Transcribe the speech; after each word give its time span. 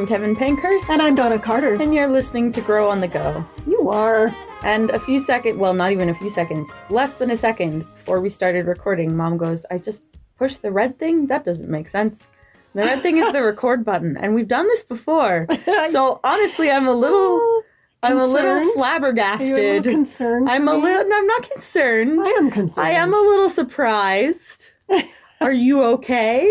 I'm 0.00 0.06
Kevin 0.06 0.34
Pankhurst, 0.34 0.88
And 0.88 1.02
I'm 1.02 1.14
Donna 1.14 1.38
Carter. 1.38 1.74
and 1.74 1.92
you're 1.92 2.08
listening 2.08 2.52
to 2.52 2.62
Grow 2.62 2.88
on 2.88 3.02
the 3.02 3.08
Go. 3.08 3.44
You 3.66 3.90
are. 3.90 4.34
And 4.62 4.88
a 4.90 4.98
few 4.98 5.20
seconds, 5.20 5.58
well, 5.58 5.74
not 5.74 5.92
even 5.92 6.08
a 6.08 6.14
few 6.14 6.30
seconds, 6.30 6.72
less 6.88 7.12
than 7.12 7.32
a 7.32 7.36
second 7.36 7.80
before 7.80 8.20
we 8.20 8.30
started 8.30 8.66
recording, 8.66 9.14
mom 9.14 9.36
goes, 9.36 9.66
I 9.70 9.76
just 9.76 10.00
pushed 10.40 10.62
the 10.62 10.72
red 10.72 10.98
thing? 10.98 11.26
That 11.26 11.44
doesn't 11.44 11.68
make 11.70 11.86
sense. 11.86 12.30
The 12.74 12.80
red 12.82 13.02
thing 13.02 13.18
is 13.18 13.30
the 13.30 13.42
record 13.52 13.84
button, 13.84 14.16
and 14.16 14.34
we've 14.34 14.48
done 14.48 14.66
this 14.68 14.82
before. 14.82 15.46
So 15.90 16.20
honestly, 16.24 16.70
I'm 16.70 16.86
a 16.88 16.94
little, 16.94 17.18
oh, 17.40 17.62
I'm 18.02 18.16
a 18.16 18.26
little? 18.26 18.50
Are 18.52 18.62
a 18.62 18.72
flabbergasted. 18.72 19.56
little 19.56 19.92
concerned? 19.92 20.48
I'm 20.48 20.66
a 20.66 20.74
little, 20.74 21.08
no, 21.08 21.16
I'm 21.18 21.26
not 21.26 21.50
concerned. 21.50 22.20
I 22.20 22.30
am 22.38 22.50
concerned. 22.50 22.86
I 22.86 22.90
am 22.92 23.12
a 23.12 23.18
little 23.18 23.50
surprised. 23.50 24.68
Are 25.40 25.52
you 25.52 25.82
okay? 25.96 26.50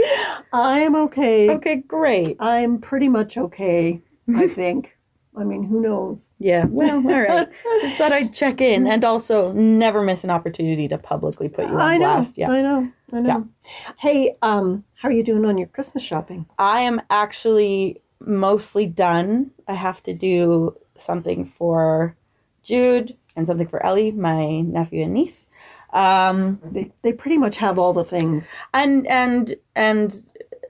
I 0.53 0.81
am 0.81 0.95
okay. 0.95 1.49
Okay, 1.51 1.77
great. 1.77 2.37
I'm 2.39 2.79
pretty 2.79 3.07
much 3.07 3.37
okay, 3.37 4.01
I 4.35 4.47
think. 4.47 4.97
I 5.37 5.43
mean, 5.43 5.63
who 5.63 5.79
knows? 5.79 6.31
Yeah, 6.39 6.65
well, 6.65 6.97
all 7.07 7.21
right. 7.21 7.47
Just 7.81 7.97
thought 7.97 8.11
I'd 8.11 8.33
check 8.33 8.59
in 8.61 8.87
and 8.87 9.03
also 9.03 9.53
never 9.53 10.01
miss 10.01 10.23
an 10.23 10.31
opportunity 10.31 10.87
to 10.89 10.97
publicly 10.97 11.47
put 11.49 11.67
you 11.67 11.75
on 11.75 11.79
I 11.81 11.97
know. 11.97 12.05
blast. 12.05 12.37
Yeah. 12.37 12.51
I 12.51 12.61
know. 12.61 12.91
I 13.11 13.19
know. 13.19 13.47
Hey, 13.97 14.35
um, 14.41 14.83
how 14.97 15.09
are 15.09 15.11
you 15.13 15.23
doing 15.23 15.45
on 15.45 15.57
your 15.57 15.67
Christmas 15.67 16.03
shopping? 16.03 16.45
I 16.57 16.81
am 16.81 17.01
actually 17.09 18.01
mostly 18.19 18.85
done. 18.85 19.51
I 19.67 19.73
have 19.73 20.03
to 20.03 20.13
do 20.13 20.77
something 20.95 21.45
for 21.45 22.15
Jude 22.63 23.15
and 23.35 23.47
something 23.47 23.67
for 23.67 23.83
Ellie, 23.85 24.11
my 24.11 24.61
nephew 24.61 25.03
and 25.03 25.13
niece. 25.13 25.47
Um, 25.91 26.59
They, 26.63 26.91
they 27.01 27.13
pretty 27.13 27.37
much 27.37 27.57
have 27.57 27.79
all 27.79 27.93
the 27.93 28.03
things. 28.03 28.53
and 28.73 29.07
and 29.07 29.55
and 29.75 30.13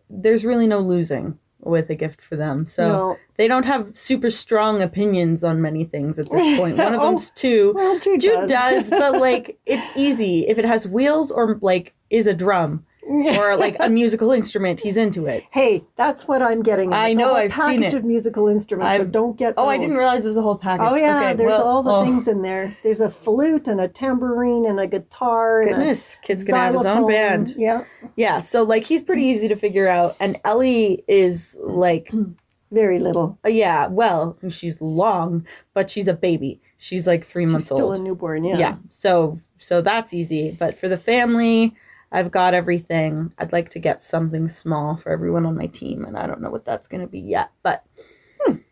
there's 0.10 0.46
really 0.46 0.68
no 0.68 0.80
losing 0.80 1.38
with 1.62 1.90
a 1.90 1.96
gift 1.96 2.22
for 2.22 2.36
them. 2.36 2.66
So 2.66 2.88
No. 2.92 3.18
they 3.38 3.48
don't 3.48 3.66
have 3.66 3.98
super 3.98 4.32
strong 4.32 4.82
opinions 4.82 5.44
on 5.44 5.62
many 5.62 5.84
things 5.84 6.18
at 6.18 6.30
this 6.30 6.58
point. 6.58 6.78
One 6.78 6.94
of 6.94 7.00
Oh, 7.02 7.06
them's 7.08 7.32
two. 7.32 7.74
Well, 7.76 8.00
Jude, 8.00 8.22
Jude 8.22 8.48
does. 8.48 8.90
does, 8.90 8.90
but 8.90 9.20
like 9.20 9.58
it's 9.66 9.92
easy. 9.98 10.48
If 10.48 10.58
it 10.58 10.66
has 10.66 10.88
wheels 10.88 11.32
or 11.32 11.58
like 11.62 11.94
is 12.10 12.28
a 12.28 12.34
drum 12.34 12.86
or 13.10 13.56
like 13.58 13.76
a 13.80 13.90
musical 13.90 14.32
instrument, 14.32 14.80
he's 14.80 14.96
into 14.98 15.26
it. 15.26 15.44
Hey, 15.52 15.84
that's 15.96 16.28
what 16.28 16.42
I'm 16.42 16.62
getting. 16.62 16.94
I 16.94 17.14
know, 17.14 17.34
I've 17.34 17.52
seen 17.54 17.82
it. 17.84 17.88
package 17.88 17.94
of 17.96 18.04
musical 18.06 18.48
instruments. 18.48 18.96
so 18.98 19.02
I've- 19.04 19.12
don't 19.12 19.36
get. 19.38 19.56
Oh, 19.58 19.68
I 19.68 19.78
didn't 19.78 19.98
realize 19.98 20.22
there 20.24 20.30
was 20.30 20.38
a 20.38 20.42
whole 20.42 20.58
package. 20.58 20.88
Oh 20.90 20.96
yeah, 20.96 21.18
Okay, 21.18 21.34
there's 21.34 21.48
well, 21.48 21.64
all 21.64 21.84
the 21.84 21.92
oh, 21.92 22.04
things 22.06 22.28
in 22.28 22.42
there. 22.44 22.78
There's 22.84 23.02
a 23.02 23.10
flute 23.10 23.68
and 23.68 23.82
a 23.82 23.88
tambourine 23.88 24.66
and 24.66 24.80
a 24.80 24.88
guitar. 24.88 25.62
And 25.62 25.72
a 25.72 25.74
Goodness, 25.76 26.18
kid's 26.22 26.44
gonna 26.44 26.62
have 26.62 26.74
his 26.76 26.86
own 26.86 27.08
band. 27.08 27.56
Yeah, 27.58 27.84
Yeah, 28.16 28.40
so 28.40 28.64
like 28.64 28.84
he's 28.86 29.02
pretty 29.02 29.24
easy 29.26 29.48
to 29.48 29.56
figure 29.56 29.88
out, 29.88 30.16
and 30.20 30.40
Ellie 30.46 31.04
is 31.08 31.58
like, 31.62 32.12
very 32.72 33.00
little. 33.00 33.40
uh, 33.44 33.50
yeah, 33.50 33.88
well, 33.88 34.38
she's 34.50 34.80
long, 34.80 35.46
but 35.74 35.90
she's 35.90 36.08
a 36.08 36.14
baby. 36.14 36.62
She's 36.78 37.08
like 37.08 37.26
three 37.26 37.46
She's 37.46 37.52
months 37.52 37.66
still 37.66 37.82
old. 37.82 37.96
Still 37.96 38.06
a 38.06 38.08
newborn. 38.08 38.44
Yeah. 38.46 38.58
yeah 38.58 38.76
so 38.90 39.38
so 39.58 39.82
that's 39.82 40.14
easy 40.14 40.56
but 40.58 40.78
for 40.78 40.88
the 40.88 40.98
family 40.98 41.76
i've 42.12 42.32
got 42.32 42.54
everything 42.54 43.34
i'd 43.38 43.52
like 43.54 43.70
to 43.70 43.80
get 43.80 44.02
something 44.02 44.48
small 44.50 44.96
for 44.98 45.12
everyone 45.12 45.46
on 45.46 45.56
my 45.56 45.68
team 45.68 46.04
and 46.06 46.18
i 46.18 46.26
don't 46.28 46.42
know 46.42 46.50
what 46.50 46.66
that's 46.66 46.88
going 46.88 47.02
to 47.02 47.08
be 47.08 47.20
yet 47.20 47.52
but 47.64 47.84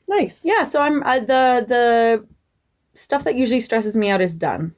Nice. 0.07 0.43
yeah 0.45 0.63
so 0.63 0.79
i'm 0.81 1.03
uh, 1.03 1.19
the 1.19 1.65
the 1.67 2.25
stuff 2.95 3.23
that 3.25 3.35
usually 3.35 3.59
stresses 3.59 3.95
me 3.95 4.09
out 4.09 4.21
is 4.21 4.35
done 4.35 4.73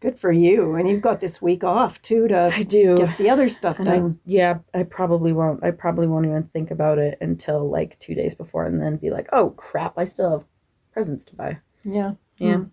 Good 0.00 0.18
for 0.18 0.30
you. 0.30 0.74
And 0.74 0.86
you've 0.86 1.00
got 1.00 1.20
this 1.20 1.40
week 1.40 1.64
off 1.64 2.00
too 2.02 2.28
to 2.28 2.50
i 2.52 2.62
do 2.62 2.94
get 2.94 3.16
the 3.16 3.30
other 3.30 3.48
stuff 3.48 3.78
and 3.80 3.88
I, 3.88 4.02
yeah 4.26 4.58
i 4.74 4.82
probably 4.82 5.32
won't 5.32 5.64
i 5.64 5.70
probably 5.70 6.06
won't 6.06 6.26
even 6.26 6.44
think 6.44 6.70
about 6.70 6.98
it 6.98 7.16
until 7.22 7.68
like 7.70 7.98
two 7.98 8.14
days 8.14 8.34
before 8.34 8.66
and 8.66 8.80
then 8.80 8.96
be 8.98 9.10
like 9.10 9.26
oh 9.32 9.50
crap 9.50 9.94
i 9.96 10.04
still 10.04 10.30
have 10.30 10.44
presents 10.92 11.24
to 11.24 11.34
buy 11.34 11.58
Yeah. 11.82 12.12
yeah 12.36 12.56
Mm. 12.58 12.70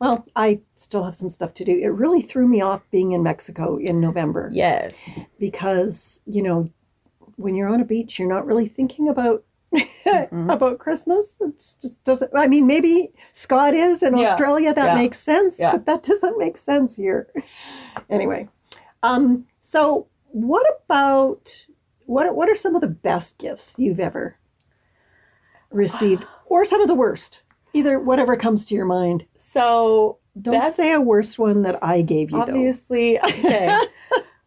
Well, 0.00 0.26
I 0.36 0.60
still 0.74 1.02
have 1.04 1.16
some 1.16 1.30
stuff 1.30 1.54
to 1.54 1.64
do. 1.64 1.72
It 1.72 1.88
really 1.88 2.22
threw 2.22 2.46
me 2.46 2.60
off 2.60 2.88
being 2.90 3.12
in 3.12 3.22
Mexico 3.22 3.76
in 3.78 4.00
November 4.00 4.50
yes 4.52 5.24
because, 5.40 6.20
you 6.26 6.42
know, 6.42 6.70
when 7.36 7.54
you're 7.54 7.68
on 7.68 7.80
a 7.80 7.84
beach, 7.84 8.18
you're 8.18 8.28
not 8.28 8.46
really 8.46 8.68
thinking 8.68 9.08
about 9.08 9.44
Mm-hmm. 9.74 10.48
about 10.56 10.78
Christmas. 10.78 11.34
It 11.40 11.58
just 11.58 12.02
doesn't 12.02 12.30
I 12.34 12.46
mean, 12.46 12.66
maybe 12.66 13.12
Scott 13.34 13.74
is 13.74 14.02
in 14.02 14.16
Yeah. 14.16 14.30
Australia, 14.30 14.72
that 14.72 14.86
Yeah. 14.86 14.94
makes 14.94 15.18
sense, 15.20 15.58
Yeah. 15.58 15.72
but 15.72 15.84
that 15.84 16.04
doesn't 16.04 16.38
make 16.38 16.56
sense 16.56 16.96
here. 16.96 17.28
Anyway, 18.08 18.48
um 19.02 19.44
so 19.60 20.06
what 20.28 20.64
about 20.86 21.66
what 22.06 22.34
what 22.34 22.48
are 22.48 22.54
some 22.56 22.74
of 22.74 22.80
the 22.80 22.86
best 22.88 23.36
gifts 23.36 23.74
you've 23.78 24.00
ever 24.00 24.38
received 25.70 26.24
or 26.46 26.64
some 26.64 26.80
of 26.80 26.88
the 26.88 26.94
worst? 26.94 27.40
Either 27.74 27.98
whatever 27.98 28.36
comes 28.36 28.64
to 28.66 28.74
your 28.74 28.86
mind. 28.86 29.26
so 29.36 30.18
Don't 30.40 30.54
Best- 30.54 30.76
say 30.76 30.92
a 30.92 31.00
worse 31.00 31.36
one 31.38 31.62
that 31.62 31.82
I 31.82 32.02
gave 32.02 32.30
you, 32.30 32.40
obviously. 32.40 33.18
Okay. 33.24 33.76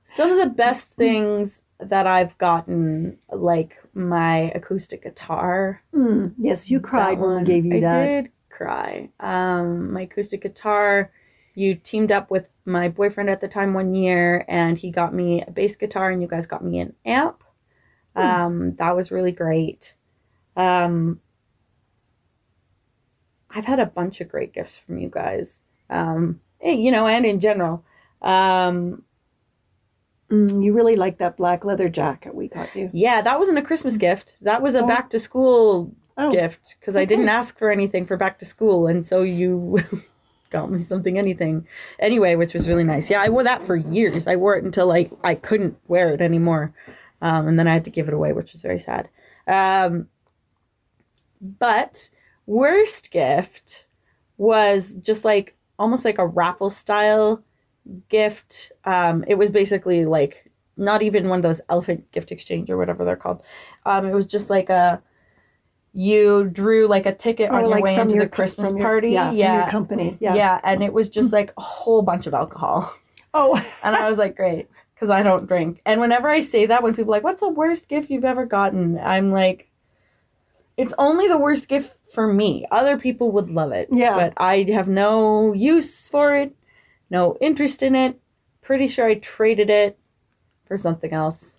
Some 0.05 0.31
of 0.31 0.37
the 0.39 0.53
best 0.53 0.89
things 0.91 1.61
that 1.79 2.05
i've 2.05 2.37
gotten 2.37 3.17
like 3.31 3.75
my 3.95 4.51
acoustic 4.53 5.01
guitar. 5.03 5.81
Mm, 5.95 6.33
yes, 6.37 6.69
you 6.69 6.79
cried 6.79 7.17
when 7.17 7.29
one, 7.31 7.43
gave 7.43 7.65
you 7.65 7.77
I 7.77 7.79
that. 7.79 7.95
I 7.95 8.05
did 8.05 8.31
cry. 8.49 9.09
Um 9.19 9.91
my 9.93 10.01
acoustic 10.01 10.41
guitar 10.41 11.11
you 11.55 11.73
teamed 11.75 12.11
up 12.11 12.29
with 12.29 12.49
my 12.65 12.87
boyfriend 12.87 13.29
at 13.29 13.41
the 13.41 13.47
time 13.47 13.73
one 13.73 13.93
year 13.95 14.45
and 14.47 14.77
he 14.77 14.91
got 14.91 15.13
me 15.13 15.41
a 15.41 15.49
bass 15.51 15.75
guitar 15.75 16.11
and 16.11 16.21
you 16.21 16.27
guys 16.27 16.45
got 16.45 16.63
me 16.63 16.79
an 16.79 16.93
amp. 17.05 17.43
Hmm. 18.15 18.21
um 18.21 18.73
that 18.75 18.95
was 18.95 19.09
really 19.11 19.31
great. 19.31 19.93
Um 20.55 21.19
i've 23.55 23.65
had 23.65 23.79
a 23.79 23.85
bunch 23.85 24.21
of 24.21 24.29
great 24.29 24.53
gifts 24.53 24.77
from 24.77 24.97
you 24.97 25.09
guys 25.09 25.61
um 25.89 26.39
you 26.63 26.91
know 26.91 27.07
and 27.07 27.25
in 27.25 27.39
general 27.39 27.83
um 28.21 29.03
Mm, 30.29 30.63
you 30.63 30.71
really 30.71 30.95
like 30.95 31.17
that 31.17 31.35
black 31.35 31.65
leather 31.65 31.89
jacket 31.89 32.33
we 32.33 32.47
got 32.47 32.73
you. 32.73 32.89
Yeah, 32.93 33.21
that 33.21 33.37
wasn't 33.37 33.57
a 33.57 33.61
Christmas 33.61 33.97
gift. 33.97 34.37
That 34.39 34.61
was 34.61 34.75
a 34.75 34.81
Oh. 34.83 34.87
back 34.87 35.09
to 35.09 35.19
school 35.19 35.93
Oh. 36.17 36.31
gift 36.31 36.77
because 36.79 36.95
I 36.95 37.03
didn't 37.03 37.27
ask 37.27 37.57
for 37.57 37.69
anything 37.69 38.05
for 38.05 38.15
back 38.15 38.39
to 38.39 38.45
school, 38.45 38.87
and 38.87 39.05
so 39.05 39.23
you 39.23 39.79
got 40.49 40.71
me 40.71 40.79
something, 40.79 41.17
anything, 41.17 41.67
anyway, 41.99 42.35
which 42.35 42.53
was 42.53 42.65
really 42.69 42.85
nice. 42.85 43.09
Yeah, 43.09 43.21
I 43.21 43.27
wore 43.27 43.43
that 43.43 43.61
for 43.61 43.75
years. 43.75 44.25
I 44.25 44.37
wore 44.37 44.55
it 44.55 44.63
until 44.63 44.93
I 44.93 45.11
I 45.21 45.35
couldn't 45.35 45.75
wear 45.89 46.13
it 46.13 46.21
anymore, 46.21 46.73
um, 47.21 47.45
and 47.49 47.59
then 47.59 47.67
I 47.67 47.73
had 47.73 47.83
to 47.83 47.91
give 47.91 48.07
it 48.07 48.13
away, 48.13 48.31
which 48.31 48.53
was 48.53 48.61
very 48.61 48.79
sad. 48.79 49.09
Um, 49.47 50.07
but 51.41 52.07
worst 52.51 53.11
gift 53.11 53.85
was 54.37 54.97
just 54.97 55.23
like 55.23 55.55
almost 55.79 56.03
like 56.05 56.17
a 56.17 56.27
raffle 56.27 56.69
style 56.69 57.41
gift. 58.09 58.71
Um, 58.85 59.23
it 59.27 59.35
was 59.35 59.49
basically 59.51 60.05
like 60.05 60.51
not 60.77 61.01
even 61.01 61.29
one 61.29 61.39
of 61.39 61.43
those 61.43 61.61
elephant 61.69 62.11
gift 62.11 62.31
exchange 62.31 62.69
or 62.69 62.77
whatever 62.77 63.05
they're 63.05 63.15
called. 63.15 63.41
Um, 63.85 64.05
it 64.05 64.13
was 64.13 64.25
just 64.25 64.49
like 64.49 64.69
a 64.69 65.01
you 65.93 66.45
drew 66.49 66.87
like 66.87 67.05
a 67.05 67.13
ticket 67.13 67.49
on 67.49 67.57
Or 67.57 67.61
your 67.61 67.69
like 67.69 67.83
way 67.83 67.95
into 67.95 68.15
your 68.15 68.23
the 68.25 68.29
Christmas 68.29 68.69
your- 68.71 68.79
party. 68.81 69.09
Yeah, 69.09 69.31
yeah. 69.31 69.61
your 69.63 69.71
company. 69.71 70.17
yeah. 70.19 70.35
Yeah. 70.35 70.61
and 70.63 70.81
it 70.83 70.93
was 70.93 71.09
just 71.09 71.31
like 71.33 71.51
a 71.57 71.61
whole 71.61 72.01
bunch 72.01 72.27
of 72.27 72.33
alcohol. 72.33 72.93
Oh, 73.33 73.55
And 73.83 73.95
I 73.95 74.09
was 74.09 74.17
like, 74.17 74.35
great, 74.35 74.67
because 74.93 75.09
I 75.09 75.23
don't 75.23 75.47
drink. 75.47 75.79
And 75.85 76.01
whenever 76.01 76.27
I 76.27 76.41
say 76.41 76.65
that, 76.65 76.83
when 76.83 76.93
people 76.93 77.13
are 77.13 77.17
like, 77.17 77.23
what's 77.23 77.39
the 77.39 77.47
worst 77.47 77.87
gift 77.87 78.09
you've 78.09 78.25
ever 78.25 78.45
gotten? 78.45 78.99
I'm 78.99 79.31
like, 79.31 79.69
it's 80.75 80.93
only 80.97 81.29
the 81.29 81.37
worst 81.37 81.69
gift 81.69 81.95
for 82.13 82.31
me. 82.31 82.65
Other 82.71 82.97
people 82.97 83.31
would 83.31 83.49
love 83.49 83.71
it. 83.71 83.87
Yeah. 83.91 84.15
But 84.15 84.33
I 84.37 84.63
have 84.73 84.87
no 84.87 85.53
use 85.53 86.07
for 86.07 86.35
it, 86.35 86.55
no 87.09 87.37
interest 87.41 87.81
in 87.81 87.95
it. 87.95 88.19
Pretty 88.61 88.87
sure 88.87 89.07
I 89.07 89.15
traded 89.15 89.69
it 89.69 89.97
for 90.65 90.77
something 90.77 91.13
else. 91.13 91.57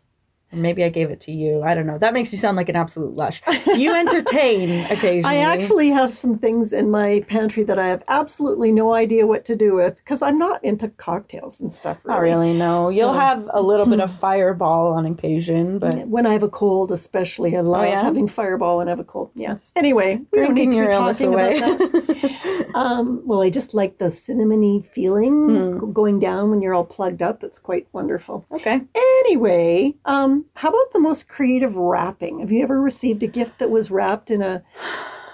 And 0.52 0.60
maybe 0.62 0.84
I 0.84 0.90
gave 0.90 1.10
it 1.10 1.18
to 1.22 1.32
you. 1.32 1.62
I 1.62 1.74
don't 1.74 1.86
know. 1.86 1.96
That 1.98 2.12
makes 2.12 2.32
you 2.32 2.38
sound 2.38 2.56
like 2.58 2.68
an 2.68 2.76
absolute 2.76 3.16
lush. 3.16 3.40
You 3.66 3.94
entertain 3.96 4.84
occasionally. 4.90 5.24
I 5.24 5.38
actually 5.38 5.88
have 5.88 6.12
some 6.12 6.38
things 6.38 6.72
in 6.72 6.90
my 6.90 7.24
pantry 7.26 7.62
that 7.64 7.78
I 7.78 7.86
have 7.88 8.02
absolutely 8.08 8.70
no 8.70 8.92
idea 8.94 9.26
what 9.26 9.44
to 9.46 9.56
do 9.56 9.74
with 9.74 9.96
because 9.96 10.20
I'm 10.22 10.38
not 10.38 10.62
into 10.62 10.88
cocktails 10.88 11.58
and 11.60 11.72
stuff. 11.72 11.98
Really. 12.04 12.14
Not 12.14 12.20
really, 12.22 12.52
no. 12.52 12.90
You'll 12.90 13.14
have 13.14 13.48
a 13.52 13.62
little 13.62 13.86
bit 13.86 14.00
of 14.00 14.12
fireball 14.12 14.92
on 14.92 15.06
occasion, 15.06 15.78
but 15.78 16.06
When 16.06 16.26
I 16.26 16.32
have 16.34 16.42
a 16.42 16.48
cold, 16.50 16.92
especially, 16.92 17.56
I 17.56 17.60
love 17.60 17.82
Oh, 17.82 17.84
yeah? 17.84 18.02
having 18.02 18.28
fireball 18.28 18.78
when 18.78 18.88
I 18.88 18.90
have 18.90 19.00
a 19.00 19.04
cold. 19.04 19.30
Yeah. 19.34 19.56
Anyway, 19.74 20.20
we 20.30 20.38
don't 20.40 20.54
need 20.54 20.72
to 20.72 20.86
be 20.86 20.92
talking 20.92 21.32
away. 21.32 21.56
about 21.58 21.78
that. 21.78 22.38
Um, 22.74 23.20
well, 23.26 23.42
I 23.42 23.50
just 23.50 23.74
like 23.74 23.98
the 23.98 24.06
cinnamony 24.06 24.82
feeling 24.82 25.34
Hmm. 25.46 25.72
g- 25.78 25.92
going 25.92 26.18
down 26.18 26.48
when 26.50 26.62
you're 26.62 26.72
all 26.72 26.86
plugged 26.86 27.20
up. 27.20 27.44
It's 27.44 27.58
quite 27.58 27.86
wonderful. 27.92 28.46
okay. 28.50 28.80
Anyway, 28.94 29.94
um, 30.06 30.41
Um, 30.42 30.50
how 30.56 30.68
about 30.68 30.92
the 30.92 30.98
most 30.98 31.28
creative 31.28 31.76
wrapping? 31.76 32.40
Have 32.40 32.52
you 32.52 32.62
ever 32.62 32.80
received 32.80 33.22
a 33.22 33.26
gift 33.26 33.58
that 33.58 33.70
was 33.70 33.90
wrapped 33.90 34.30
in 34.30 34.42
a 34.42 34.62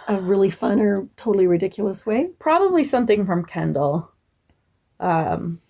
a 0.08 0.16
really 0.20 0.50
fun 0.50 0.81
or 0.81 1.06
totally 1.16 1.46
ridiculous 1.46 2.06
way? 2.06 2.31
Probably 2.38 2.84
something 2.84 3.26
from 3.26 3.44
Kendall. 3.44 4.10
Um, 5.00 5.60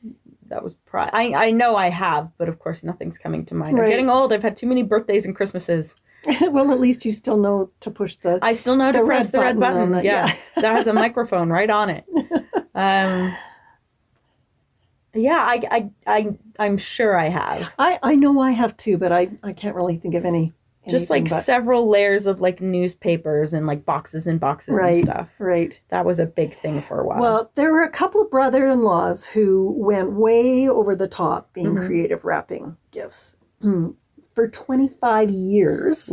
that 0.48 0.62
was 0.62 0.74
pri- 0.74 1.10
I 1.12 1.34
I 1.48 1.50
know 1.50 1.76
I 1.76 1.88
have, 1.90 2.32
but 2.38 2.48
of 2.48 2.58
course 2.58 2.82
nothing's 2.82 3.18
coming 3.18 3.44
to 3.46 3.54
mind. 3.54 3.74
Right. 3.74 3.84
I'm 3.84 3.90
getting 3.90 4.10
old. 4.10 4.32
I've 4.32 4.42
had 4.42 4.56
too 4.56 4.66
many 4.66 4.82
birthdays 4.82 5.24
and 5.26 5.34
Christmases. 5.36 5.94
well, 6.40 6.72
at 6.72 6.80
least 6.80 7.04
you 7.04 7.12
still 7.12 7.36
know 7.36 7.70
to 7.80 7.90
push 7.90 8.16
the. 8.16 8.38
I 8.42 8.52
still 8.54 8.76
know 8.76 8.90
to 8.92 9.04
press 9.04 9.26
red 9.26 9.32
the 9.32 9.40
red 9.40 9.60
button 9.60 9.76
on 9.78 9.88
button. 9.90 9.98
the- 9.98 10.04
yeah, 10.04 10.34
that 10.56 10.74
has 10.74 10.86
a 10.86 10.92
microphone 10.92 11.50
right 11.50 11.70
on 11.70 11.90
it. 11.90 12.04
Um, 12.74 13.36
yeah, 15.20 15.38
I, 15.38 15.62
I, 15.70 15.90
I, 16.06 16.36
I'm 16.58 16.76
sure 16.76 17.16
I 17.18 17.28
have. 17.28 17.72
I, 17.78 17.98
I 18.02 18.14
know 18.14 18.40
I 18.40 18.52
have 18.52 18.76
too, 18.76 18.98
but 18.98 19.12
I, 19.12 19.28
I 19.42 19.52
can't 19.52 19.74
really 19.76 19.96
think 19.96 20.14
of 20.14 20.24
any. 20.24 20.52
Just 20.88 21.10
anything 21.10 21.24
like 21.24 21.30
but- 21.30 21.44
several 21.44 21.88
layers 21.90 22.26
of 22.26 22.40
like 22.40 22.62
newspapers 22.62 23.52
and 23.52 23.66
like 23.66 23.84
boxes 23.84 24.26
and 24.26 24.40
boxes 24.40 24.78
right, 24.80 24.94
and 24.96 25.04
stuff. 25.04 25.34
right. 25.38 25.78
That 25.90 26.06
was 26.06 26.18
a 26.18 26.24
big 26.24 26.58
thing 26.60 26.80
for 26.80 27.00
a 27.00 27.06
while. 27.06 27.20
Well, 27.20 27.50
there 27.56 27.70
were 27.72 27.82
a 27.82 27.90
couple 27.90 28.22
of 28.22 28.30
brother-in-laws 28.30 29.26
who 29.26 29.74
went 29.76 30.12
way 30.12 30.66
over 30.66 30.94
the 30.96 31.08
top 31.08 31.52
being 31.52 31.74
Mhm. 31.74 31.86
creative 31.86 32.24
wrapping 32.24 32.76
gifts. 32.90 33.36
Hmm. 33.60 33.90
For 34.34 34.48
25 34.48 35.28
years, 35.30 36.10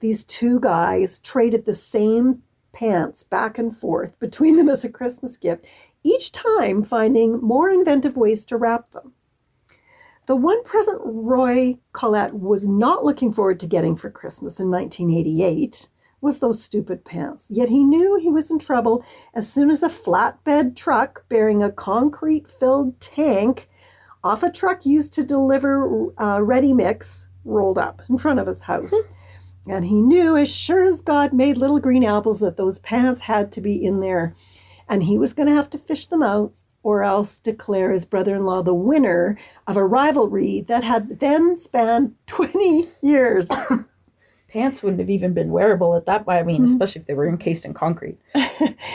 these 0.00 0.24
two 0.24 0.60
guys 0.60 1.18
traded 1.20 1.64
the 1.64 1.72
same 1.72 2.42
pants 2.72 3.22
back 3.24 3.58
and 3.58 3.76
forth 3.76 4.16
between 4.20 4.56
them 4.56 4.68
as 4.68 4.84
a 4.84 4.88
Christmas 4.88 5.36
gift, 5.36 5.64
each 6.02 6.32
time 6.32 6.82
finding 6.82 7.40
more 7.40 7.70
inventive 7.70 8.16
ways 8.16 8.44
to 8.46 8.56
wrap 8.56 8.90
them. 8.92 9.12
The 10.26 10.36
one 10.36 10.62
present 10.64 11.00
Roy 11.04 11.78
Collette 11.92 12.34
was 12.34 12.66
not 12.66 13.04
looking 13.04 13.32
forward 13.32 13.58
to 13.60 13.66
getting 13.66 13.96
for 13.96 14.10
Christmas 14.10 14.60
in 14.60 14.70
1988 14.70 15.88
was 16.20 16.38
those 16.38 16.62
stupid 16.62 17.04
pants. 17.04 17.46
Yet 17.50 17.68
he 17.68 17.82
knew 17.82 18.16
he 18.16 18.30
was 18.30 18.50
in 18.50 18.58
trouble 18.58 19.04
as 19.34 19.52
soon 19.52 19.70
as 19.70 19.82
a 19.82 19.88
flatbed 19.88 20.76
truck 20.76 21.28
bearing 21.28 21.62
a 21.62 21.72
concrete 21.72 22.48
filled 22.48 23.00
tank 23.00 23.68
off 24.24 24.44
a 24.44 24.50
truck 24.50 24.86
used 24.86 25.12
to 25.14 25.24
deliver 25.24 26.12
uh, 26.20 26.40
ready 26.40 26.72
mix 26.72 27.26
rolled 27.44 27.78
up 27.78 28.02
in 28.08 28.16
front 28.18 28.38
of 28.38 28.46
his 28.46 28.62
house. 28.62 28.94
and 29.68 29.84
he 29.84 30.00
knew, 30.00 30.36
as 30.36 30.48
sure 30.48 30.84
as 30.84 31.00
God 31.00 31.32
made 31.32 31.56
little 31.56 31.80
green 31.80 32.04
apples, 32.04 32.40
that 32.40 32.56
those 32.56 32.78
pants 32.78 33.22
had 33.22 33.50
to 33.52 33.60
be 33.60 33.84
in 33.84 33.98
there. 34.00 34.34
And 34.88 35.04
he 35.04 35.18
was 35.18 35.32
going 35.32 35.48
to 35.48 35.54
have 35.54 35.70
to 35.70 35.78
fish 35.78 36.06
them 36.06 36.22
out 36.22 36.62
or 36.82 37.04
else 37.04 37.38
declare 37.38 37.92
his 37.92 38.04
brother 38.04 38.34
in 38.34 38.44
law 38.44 38.62
the 38.62 38.74
winner 38.74 39.38
of 39.66 39.76
a 39.76 39.84
rivalry 39.84 40.60
that 40.62 40.84
had 40.84 41.20
then 41.20 41.56
spanned 41.56 42.14
20 42.26 42.88
years. 43.00 43.48
Pants 44.48 44.82
wouldn't 44.82 45.00
have 45.00 45.08
even 45.08 45.32
been 45.32 45.50
wearable 45.50 45.96
at 45.96 46.04
that. 46.06 46.26
Point, 46.26 46.38
I 46.38 46.42
mean, 46.42 46.56
mm-hmm. 46.56 46.72
especially 46.72 47.00
if 47.00 47.06
they 47.06 47.14
were 47.14 47.28
encased 47.28 47.64
in 47.64 47.74
concrete. 47.74 48.18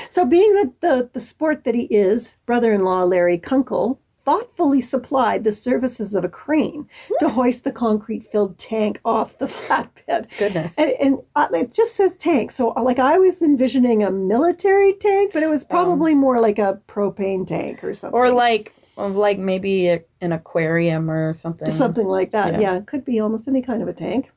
So, 0.09 0.25
being 0.25 0.51
the, 0.53 0.73
the, 0.79 1.09
the 1.13 1.19
sport 1.19 1.63
that 1.63 1.75
he 1.75 1.83
is, 1.83 2.37
brother 2.47 2.73
in 2.73 2.83
law 2.83 3.03
Larry 3.03 3.37
Kunkel 3.37 3.99
thoughtfully 4.27 4.81
supplied 4.81 5.45
the 5.45 5.51
services 5.53 6.13
of 6.13 6.25
a 6.25 6.27
crane 6.27 6.85
to 7.21 7.29
hoist 7.29 7.63
the 7.63 7.71
concrete 7.71 8.29
filled 8.29 8.57
tank 8.57 8.99
off 9.05 9.37
the 9.37 9.45
flatbed. 9.47 10.27
Goodness. 10.37 10.77
And, 10.77 10.91
and 10.99 11.17
uh, 11.37 11.47
it 11.53 11.73
just 11.73 11.95
says 11.95 12.17
tank. 12.17 12.51
So, 12.51 12.73
uh, 12.75 12.83
like, 12.83 12.99
I 12.99 13.17
was 13.17 13.41
envisioning 13.41 14.03
a 14.03 14.11
military 14.11 14.91
tank, 14.95 15.31
but 15.31 15.43
it 15.43 15.47
was 15.47 15.63
probably 15.63 16.13
more 16.13 16.41
like 16.41 16.59
a 16.59 16.77
propane 16.89 17.47
tank 17.47 17.85
or 17.85 17.93
something. 17.93 18.19
Or 18.19 18.29
like, 18.29 18.73
like 18.97 19.39
maybe 19.39 19.87
a, 19.87 20.03
an 20.19 20.33
aquarium 20.33 21.09
or 21.09 21.31
something. 21.31 21.71
something 21.71 22.05
like 22.05 22.31
that. 22.31 22.55
Yeah. 22.55 22.59
Yeah. 22.59 22.75
it 22.79 22.85
could 22.85 23.05
be 23.05 23.21
almost 23.21 23.47
any 23.47 23.61
kind 23.61 23.81
of 23.81 23.87
a 23.87 23.93
tank. 23.93 24.29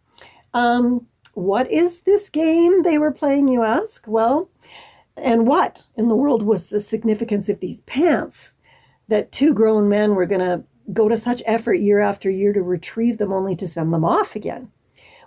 Um, 0.54 1.08
what 1.34 1.68
is 1.68 2.02
this 2.02 2.30
game 2.30 2.84
they 2.84 2.98
were 2.98 3.10
playing, 3.10 3.48
you 3.48 3.64
ask? 3.64 4.04
Well, 4.06 4.50
and 5.16 5.48
what 5.48 5.88
in 5.96 6.06
the 6.06 6.14
world 6.14 6.44
was 6.44 6.68
the 6.68 6.80
significance 6.80 7.48
of 7.48 7.58
these 7.58 7.80
pants 7.80 8.54
that 9.10 9.30
two 9.30 9.52
grown 9.54 9.88
men 9.88 10.14
were 10.14 10.26
going 10.26 10.40
to 10.40 10.64
go 10.92 11.08
to 11.08 11.16
such 11.16 11.42
effort 11.46 11.74
year 11.74 12.00
after 12.00 12.28
year 12.30 12.52
to 12.52 12.62
retrieve 12.62 13.18
them 13.18 13.32
only 13.32 13.54
to 13.56 13.68
send 13.68 13.92
them 13.92 14.04
off 14.04 14.34
again? 14.34 14.70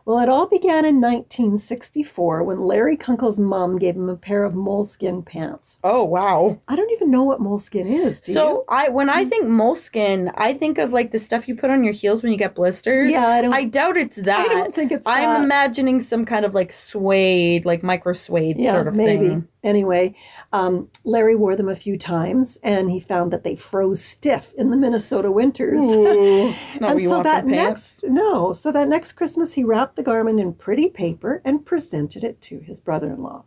Well, 0.05 0.19
it 0.19 0.27
all 0.27 0.47
began 0.47 0.83
in 0.83 0.99
1964 0.99 2.43
when 2.43 2.61
Larry 2.65 2.97
Kunkel's 2.97 3.39
mom 3.39 3.77
gave 3.79 3.95
him 3.95 4.09
a 4.09 4.17
pair 4.17 4.43
of 4.43 4.53
moleskin 4.53 5.21
pants. 5.23 5.79
Oh 5.81 6.03
wow. 6.03 6.59
I 6.67 6.75
don't 6.75 6.91
even 6.91 7.09
know 7.09 7.23
what 7.23 7.39
moleskin 7.39 7.87
is. 7.87 8.19
Do 8.19 8.33
So 8.33 8.49
you? 8.49 8.63
I 8.67 8.89
when 8.89 9.09
I 9.09 9.23
think 9.23 9.47
moleskin, 9.47 10.29
I 10.35 10.53
think 10.53 10.77
of 10.77 10.91
like 10.91 11.11
the 11.11 11.19
stuff 11.19 11.47
you 11.47 11.55
put 11.55 11.69
on 11.69 11.85
your 11.85 11.93
heels 11.93 12.21
when 12.21 12.33
you 12.33 12.37
get 12.37 12.53
blisters. 12.53 13.11
Yeah, 13.11 13.25
I 13.25 13.41
don't- 13.41 13.53
I 13.53 13.63
doubt 13.63 13.95
it's 13.95 14.17
that. 14.17 14.39
I 14.49 14.53
don't 14.53 14.75
think 14.75 14.91
it's 14.91 15.07
I'm 15.07 15.23
that. 15.23 15.43
imagining 15.45 16.01
some 16.01 16.25
kind 16.25 16.43
of 16.43 16.53
like 16.53 16.73
suede, 16.73 17.65
like 17.65 17.81
micro 17.81 18.11
suede 18.11 18.57
yeah, 18.59 18.73
sort 18.73 18.87
of 18.89 18.95
maybe. 18.95 19.27
thing. 19.29 19.47
Anyway, 19.63 20.15
um, 20.53 20.87
Larry 21.03 21.35
wore 21.35 21.55
them 21.55 21.67
a 21.67 21.75
few 21.75 21.97
times, 21.97 22.59
and 22.61 22.91
he 22.91 22.99
found 22.99 23.33
that 23.33 23.43
they 23.43 23.55
froze 23.55 24.03
stiff 24.03 24.53
in 24.55 24.69
the 24.69 24.77
Minnesota 24.77 25.31
winters. 25.31 25.81
It's 25.83 26.79
not 26.79 26.91
and 26.91 26.95
what 26.95 27.01
you 27.01 27.09
so 27.09 27.15
want 27.15 27.23
that 27.23 27.45
next 27.45 28.03
no, 28.03 28.53
so 28.53 28.71
that 28.71 28.87
next 28.87 29.13
Christmas 29.13 29.53
he 29.53 29.63
wrapped 29.63 29.95
the 29.95 30.03
garment 30.03 30.39
in 30.39 30.53
pretty 30.53 30.89
paper 30.89 31.41
and 31.43 31.65
presented 31.65 32.23
it 32.23 32.39
to 32.41 32.59
his 32.59 32.79
brother-in-law. 32.79 33.43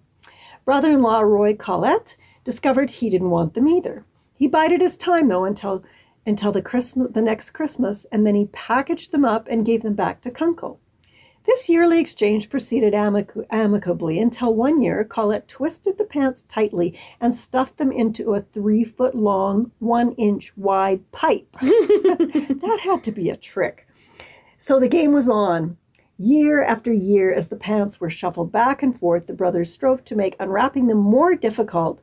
Brother-in-law 0.64 1.20
Roy 1.20 1.54
Collette 1.54 2.16
discovered 2.42 2.90
he 2.90 3.08
didn't 3.08 3.30
want 3.30 3.54
them 3.54 3.68
either. 3.68 4.04
He 4.34 4.48
bided 4.48 4.80
his 4.80 4.96
time 4.96 5.28
though 5.28 5.44
until 5.44 5.84
until 6.26 6.50
the 6.50 6.60
Christmas 6.60 7.12
the 7.12 7.22
next 7.22 7.52
Christmas, 7.52 8.04
and 8.10 8.26
then 8.26 8.34
he 8.34 8.46
packaged 8.46 9.12
them 9.12 9.24
up 9.24 9.46
and 9.48 9.64
gave 9.64 9.82
them 9.82 9.94
back 9.94 10.22
to 10.22 10.30
Kunkel. 10.32 10.80
This 11.46 11.68
yearly 11.68 12.00
exchange 12.00 12.50
proceeded 12.50 12.92
amic- 12.92 13.46
amicably 13.50 14.18
until 14.18 14.52
one 14.52 14.82
year 14.82 15.04
Collette 15.04 15.46
twisted 15.46 15.96
the 15.96 16.04
pants 16.04 16.44
tightly 16.48 16.98
and 17.20 17.34
stuffed 17.34 17.76
them 17.78 17.92
into 17.92 18.34
a 18.34 18.40
three 18.40 18.82
foot 18.82 19.14
long, 19.14 19.70
one 19.78 20.12
inch 20.12 20.52
wide 20.56 21.10
pipe. 21.12 21.48
that 21.60 22.80
had 22.82 23.04
to 23.04 23.12
be 23.12 23.30
a 23.30 23.36
trick. 23.36 23.86
So 24.58 24.80
the 24.80 24.88
game 24.88 25.12
was 25.12 25.28
on. 25.28 25.76
Year 26.18 26.64
after 26.64 26.92
year, 26.92 27.32
as 27.32 27.48
the 27.48 27.56
pants 27.56 28.00
were 28.00 28.10
shuffled 28.10 28.50
back 28.50 28.82
and 28.82 28.98
forth, 28.98 29.26
the 29.26 29.34
brothers 29.34 29.72
strove 29.72 30.02
to 30.06 30.16
make 30.16 30.34
unwrapping 30.40 30.86
them 30.86 30.98
more 30.98 31.36
difficult, 31.36 32.00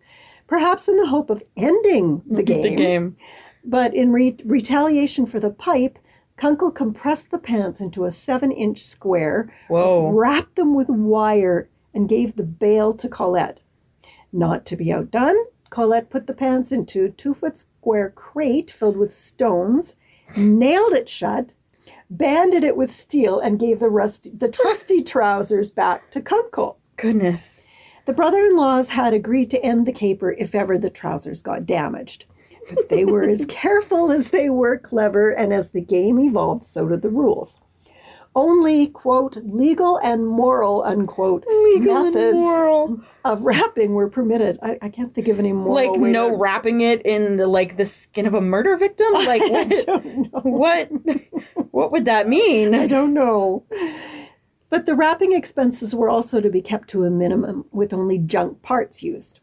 perhaps 0.47 0.87
in 0.87 0.97
the 0.97 1.07
hope 1.07 1.29
of 1.29 1.43
ending 1.57 2.21
the 2.25 2.43
game. 2.43 2.61
The 2.61 2.75
game. 2.75 3.17
But 3.65 3.93
in 3.93 4.11
re- 4.13 4.37
retaliation 4.45 5.25
for 5.25 5.39
the 5.39 5.49
pipe, 5.49 5.97
Kunkel 6.37 6.71
compressed 6.71 7.31
the 7.31 7.37
pants 7.37 7.79
into 7.79 8.05
a 8.05 8.11
seven 8.11 8.51
inch 8.51 8.83
square, 8.83 9.53
Whoa. 9.67 10.09
wrapped 10.09 10.55
them 10.55 10.73
with 10.73 10.89
wire, 10.89 11.69
and 11.93 12.09
gave 12.09 12.35
the 12.35 12.43
bail 12.43 12.93
to 12.93 13.07
Collette. 13.07 13.59
Not 14.31 14.65
to 14.65 14.75
be 14.75 14.91
outdone, 14.91 15.35
Collette 15.69 16.09
put 16.09 16.27
the 16.27 16.33
pants 16.33 16.71
into 16.71 17.05
a 17.05 17.09
two 17.09 17.33
foot 17.33 17.57
square 17.57 18.09
crate 18.09 18.71
filled 18.71 18.97
with 18.97 19.13
stones, 19.13 19.95
nailed 20.35 20.93
it 20.93 21.07
shut, 21.07 21.53
banded 22.09 22.63
it 22.63 22.75
with 22.75 22.91
steel, 22.91 23.39
and 23.39 23.59
gave 23.59 23.79
the, 23.79 23.89
rusty, 23.89 24.29
the 24.31 24.49
trusty 24.49 25.01
trousers 25.03 25.71
back 25.71 26.11
to 26.11 26.21
Kunkel. 26.21 26.77
Goodness. 26.97 27.61
The 28.05 28.13
brother 28.13 28.45
in 28.45 28.57
laws 28.57 28.89
had 28.89 29.13
agreed 29.13 29.49
to 29.51 29.63
end 29.63 29.85
the 29.85 29.93
caper 29.93 30.31
if 30.33 30.53
ever 30.53 30.77
the 30.77 30.89
trousers 30.89 31.41
got 31.41 31.65
damaged. 31.65 32.25
But 32.73 32.89
they 32.89 33.05
were 33.05 33.23
as 33.23 33.45
careful 33.45 34.11
as 34.11 34.29
they 34.29 34.49
were 34.49 34.77
clever, 34.77 35.31
and 35.31 35.53
as 35.53 35.69
the 35.69 35.81
game 35.81 36.19
evolved, 36.19 36.63
so 36.63 36.87
did 36.87 37.01
the 37.01 37.09
rules. 37.09 37.59
Only, 38.35 38.87
quote, 38.87 39.37
legal 39.43 39.97
and 39.97 40.25
moral, 40.27 40.81
unquote, 40.83 41.45
methods 41.47 42.33
moral. 42.35 42.99
of 43.23 43.45
wrapping 43.45 43.93
were 43.93 44.09
permitted. 44.09 44.57
I, 44.63 44.79
I 44.81 44.89
can't 44.89 45.13
think 45.13 45.27
of 45.27 45.37
any 45.37 45.53
moral 45.53 45.75
Like 45.91 45.99
no 46.01 46.31
to- 46.31 46.35
wrapping 46.37 46.81
it 46.81 47.03
in 47.05 47.37
the, 47.37 47.45
like 47.45 47.77
the 47.77 47.85
skin 47.85 48.25
of 48.25 48.33
a 48.33 48.41
murder 48.41 48.75
victim. 48.75 49.05
Like 49.13 49.41
I 49.43 49.49
what? 49.49 49.85
don't 49.85 50.05
know. 50.33 50.39
what? 50.41 50.89
What 51.71 51.91
would 51.91 52.05
that 52.05 52.27
mean? 52.27 52.73
I 52.73 52.87
don't 52.87 53.13
know. 53.13 53.65
But 54.69 54.87
the 54.87 54.95
wrapping 54.95 55.33
expenses 55.33 55.93
were 55.93 56.09
also 56.09 56.41
to 56.41 56.49
be 56.49 56.61
kept 56.61 56.87
to 56.89 57.03
a 57.03 57.11
minimum, 57.11 57.65
with 57.71 57.93
only 57.93 58.17
junk 58.17 58.63
parts 58.63 59.03
used. 59.03 59.41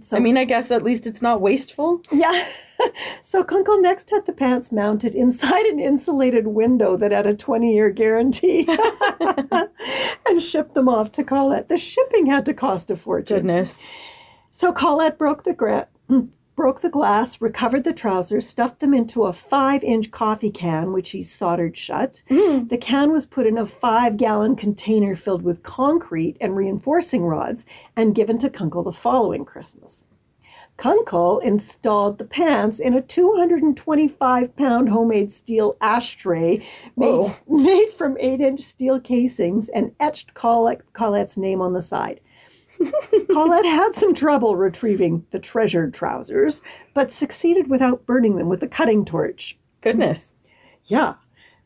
So 0.00 0.16
I 0.16 0.20
mean, 0.20 0.36
I 0.36 0.44
guess 0.44 0.70
at 0.70 0.82
least 0.82 1.06
it's 1.06 1.22
not 1.22 1.40
wasteful. 1.40 2.00
Yeah. 2.10 2.46
so 3.22 3.44
Kunkel 3.44 3.80
next 3.80 4.10
had 4.10 4.26
the 4.26 4.32
pants 4.32 4.72
mounted 4.72 5.14
inside 5.14 5.64
an 5.66 5.78
insulated 5.78 6.48
window 6.48 6.96
that 6.96 7.12
had 7.12 7.26
a 7.26 7.34
20 7.34 7.74
year 7.74 7.90
guarantee 7.90 8.66
and 10.28 10.42
shipped 10.42 10.74
them 10.74 10.88
off 10.88 11.12
to 11.12 11.24
Collette. 11.24 11.68
The 11.68 11.78
shipping 11.78 12.26
had 12.26 12.44
to 12.46 12.54
cost 12.54 12.90
a 12.90 12.96
fortune. 12.96 13.36
Goodness. 13.36 13.82
So 14.50 14.72
Collette 14.72 15.18
broke 15.18 15.44
the 15.44 15.52
gra- 15.52 15.88
hmm, 16.08 16.26
broke 16.56 16.80
the 16.80 16.88
glass, 16.88 17.40
recovered 17.40 17.84
the 17.84 17.92
trousers, 17.92 18.48
stuffed 18.48 18.80
them 18.80 18.94
into 18.94 19.24
a 19.24 19.32
five 19.32 19.84
inch 19.84 20.10
coffee 20.10 20.50
can, 20.50 20.92
which 20.92 21.10
he 21.10 21.22
soldered 21.22 21.76
shut. 21.76 22.22
Mm. 22.30 22.68
The 22.70 22.78
can 22.78 23.12
was 23.12 23.26
put 23.26 23.46
in 23.46 23.58
a 23.58 23.66
five 23.66 24.16
gallon 24.16 24.56
container 24.56 25.14
filled 25.14 25.42
with 25.42 25.62
concrete 25.62 26.36
and 26.40 26.56
reinforcing 26.56 27.24
rods 27.24 27.66
and 27.94 28.14
given 28.14 28.38
to 28.38 28.50
Kunkel 28.50 28.82
the 28.82 28.90
following 28.90 29.44
Christmas. 29.44 30.06
Kunkel 30.76 31.38
installed 31.38 32.18
the 32.18 32.24
pants 32.24 32.80
in 32.80 32.92
a 32.94 33.00
225 33.00 34.56
pound 34.56 34.88
homemade 34.90 35.32
steel 35.32 35.76
ashtray 35.80 36.58
made, 36.96 37.06
oh. 37.06 37.36
made 37.48 37.88
from 37.90 38.16
8 38.18 38.40
inch 38.40 38.60
steel 38.60 39.00
casings 39.00 39.68
and 39.70 39.92
etched 39.98 40.34
Collette, 40.34 40.92
Collette's 40.92 41.38
name 41.38 41.60
on 41.62 41.72
the 41.72 41.82
side. 41.82 42.20
Collette 43.28 43.66
had 43.66 43.94
some 43.94 44.14
trouble 44.14 44.56
retrieving 44.56 45.26
the 45.30 45.38
treasured 45.38 45.94
trousers, 45.94 46.62
but 46.94 47.12
succeeded 47.12 47.68
without 47.68 48.06
burning 48.06 48.36
them 48.36 48.48
with 48.48 48.62
a 48.62 48.68
cutting 48.68 49.04
torch. 49.04 49.58
Goodness. 49.80 50.34
Yeah. 50.84 51.14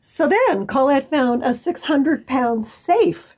So 0.01 0.27
then 0.27 0.67
Collette 0.67 1.09
found 1.09 1.43
a 1.43 1.53
600 1.53 2.25
pound 2.25 2.65
safe 2.65 3.35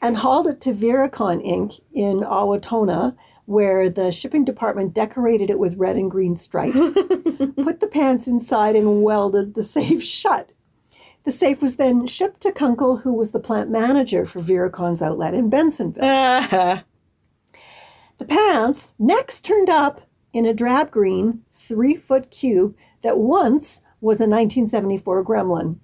and 0.00 0.18
hauled 0.18 0.46
it 0.46 0.60
to 0.62 0.72
Viracon 0.72 1.44
Inc. 1.44 1.80
in 1.92 2.20
Owatonna, 2.20 3.16
where 3.46 3.88
the 3.88 4.12
shipping 4.12 4.44
department 4.44 4.94
decorated 4.94 5.50
it 5.50 5.58
with 5.58 5.76
red 5.76 5.96
and 5.96 6.10
green 6.10 6.36
stripes, 6.36 6.78
put 6.94 7.80
the 7.80 7.88
pants 7.90 8.26
inside, 8.26 8.76
and 8.76 9.02
welded 9.02 9.54
the 9.54 9.62
safe 9.62 10.02
shut. 10.02 10.50
The 11.24 11.32
safe 11.32 11.60
was 11.60 11.76
then 11.76 12.06
shipped 12.06 12.40
to 12.42 12.52
Kunkel, 12.52 12.98
who 12.98 13.12
was 13.12 13.32
the 13.32 13.40
plant 13.40 13.70
manager 13.70 14.24
for 14.24 14.40
Viracon's 14.40 15.02
outlet 15.02 15.34
in 15.34 15.50
Bensonville. 15.50 16.84
The 18.18 18.24
pants 18.24 18.94
next 18.98 19.44
turned 19.44 19.68
up 19.70 20.02
in 20.32 20.44
a 20.44 20.54
drab 20.54 20.90
green 20.90 21.42
three 21.52 21.96
foot 21.96 22.30
cube 22.30 22.76
that 23.02 23.18
once 23.18 23.80
was 24.00 24.20
a 24.20 24.24
1974 24.28 25.24
Gremlin. 25.24 25.76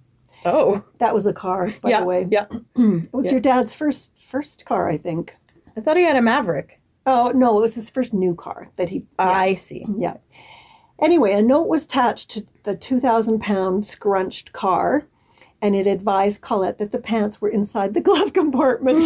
oh. 0.44 0.84
That 0.98 1.14
was 1.14 1.26
a 1.26 1.32
car, 1.32 1.72
by 1.80 1.90
yeah. 1.90 2.00
the 2.00 2.06
way. 2.06 2.26
Yeah. 2.30 2.46
It 2.76 3.12
was 3.12 3.26
Yeah. 3.26 3.32
your 3.32 3.40
dad's 3.40 3.72
first 3.72 4.12
first 4.18 4.64
car, 4.64 4.88
I 4.88 4.96
think. 4.98 5.36
I 5.76 5.80
thought 5.80 5.96
he 5.96 6.04
had 6.04 6.16
a 6.16 6.22
Maverick. 6.22 6.80
Oh 7.06 7.30
no, 7.34 7.58
it 7.58 7.62
was 7.62 7.74
his 7.74 7.90
first 7.90 8.12
new 8.14 8.34
car 8.34 8.68
that 8.76 8.88
he. 8.90 9.04
Ah, 9.18 9.30
yeah. 9.30 9.38
I 9.38 9.54
see. 9.54 9.86
yeah. 9.96 10.16
Anyway, 11.00 11.32
a 11.32 11.42
note 11.42 11.66
was 11.68 11.84
attached 11.84 12.30
to 12.30 12.46
the 12.62 12.76
2,000 12.76 13.40
pound 13.40 13.84
scrunched 13.84 14.52
car, 14.52 15.06
and 15.64 15.74
it 15.74 15.86
advised 15.86 16.42
Collette 16.42 16.76
that 16.76 16.90
the 16.92 16.98
pants 16.98 17.40
were 17.40 17.48
inside 17.48 17.94
the 17.94 18.00
glove 18.08 18.34
compartment. 18.34 19.04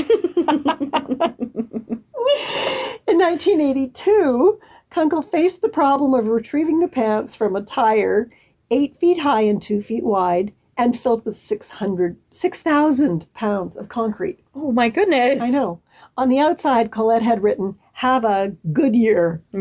In 3.06 3.16
1982, 3.16 4.58
Kunkel 4.90 5.22
faced 5.22 5.62
the 5.62 5.68
problem 5.68 6.14
of 6.14 6.26
retrieving 6.26 6.80
the 6.80 6.88
pants 6.88 7.36
from 7.36 7.54
a 7.54 7.62
tire 7.62 8.28
eight 8.72 8.98
feet 8.98 9.20
high 9.20 9.42
and 9.42 9.62
two 9.62 9.80
feet 9.80 10.02
wide 10.02 10.52
and 10.76 10.98
filled 10.98 11.24
with 11.24 11.36
600, 11.36 12.16
6,000 12.32 13.32
pounds 13.34 13.76
of 13.76 13.88
concrete. 13.88 14.40
Oh 14.52 14.72
my 14.72 14.88
goodness. 14.88 15.40
I 15.40 15.50
know. 15.50 15.80
On 16.16 16.28
the 16.28 16.40
outside, 16.40 16.90
Collette 16.90 17.22
had 17.22 17.44
written, 17.44 17.76
Have 17.92 18.24
a 18.24 18.56
good 18.72 18.96
year. 18.96 19.42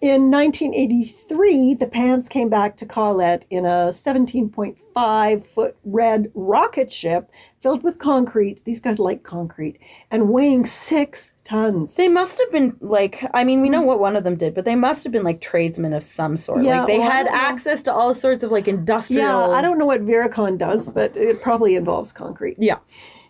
Meh. 0.00 0.08
Wah, 0.08 0.12
wah. 0.12 0.14
In 0.14 0.30
1983, 0.30 1.74
the 1.74 1.86
pants 1.86 2.28
came 2.28 2.48
back 2.48 2.76
to 2.78 2.86
Collette 2.86 3.44
in 3.50 3.64
a 3.64 3.92
17.5 3.92 5.46
foot 5.46 5.76
red 5.84 6.30
rocket 6.34 6.92
ship 6.92 7.30
filled 7.60 7.82
with 7.82 7.98
concrete. 7.98 8.64
These 8.64 8.80
guys 8.80 8.98
like 8.98 9.22
concrete 9.22 9.78
and 10.10 10.28
weighing 10.30 10.66
six 10.66 11.32
tons. 11.44 11.96
they 11.96 12.08
must 12.08 12.38
have 12.40 12.52
been 12.52 12.76
like, 12.80 13.24
I 13.32 13.44
mean, 13.44 13.60
we 13.62 13.68
know 13.68 13.82
what 13.82 14.00
one 14.00 14.16
of 14.16 14.24
them 14.24 14.36
did, 14.36 14.54
but 14.54 14.64
they 14.64 14.74
must 14.74 15.04
have 15.04 15.12
been 15.12 15.24
like 15.24 15.40
tradesmen 15.40 15.92
of 15.92 16.02
some 16.02 16.36
sort. 16.36 16.64
Yeah, 16.64 16.80
like 16.80 16.88
they 16.88 16.98
well, 16.98 17.10
had 17.10 17.26
access 17.28 17.82
to 17.84 17.92
all 17.92 18.12
sorts 18.14 18.44
of 18.44 18.50
like 18.50 18.68
industrial. 18.68 19.22
Yeah, 19.22 19.56
I 19.56 19.62
don't 19.62 19.78
know 19.78 19.86
what 19.86 20.02
Viracon 20.02 20.58
does, 20.58 20.90
but 20.90 21.16
it 21.16 21.40
probably 21.40 21.74
involves 21.74 22.12
concrete. 22.12 22.56
Yeah. 22.58 22.78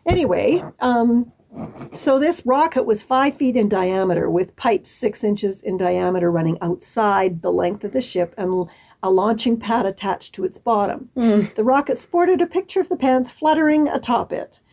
Anyway, 0.06 0.62
um, 0.80 1.32
so 1.92 2.18
this 2.18 2.44
rocket 2.44 2.84
was 2.84 3.02
five 3.02 3.36
feet 3.36 3.56
in 3.56 3.68
diameter 3.68 4.28
with 4.28 4.56
pipes 4.56 4.90
six 4.90 5.24
inches 5.24 5.62
in 5.62 5.76
diameter 5.76 6.30
running 6.30 6.58
outside 6.60 7.42
the 7.42 7.52
length 7.52 7.84
of 7.84 7.92
the 7.92 8.00
ship 8.00 8.34
and 8.36 8.68
a 9.02 9.10
launching 9.10 9.56
pad 9.58 9.86
attached 9.86 10.34
to 10.34 10.44
its 10.44 10.58
bottom. 10.58 11.10
Mm. 11.16 11.54
The 11.54 11.64
rocket 11.64 11.98
sported 11.98 12.40
a 12.42 12.46
picture 12.46 12.80
of 12.80 12.88
the 12.88 12.96
pants 12.96 13.30
fluttering 13.30 13.88
atop 13.88 14.32
it. 14.32 14.60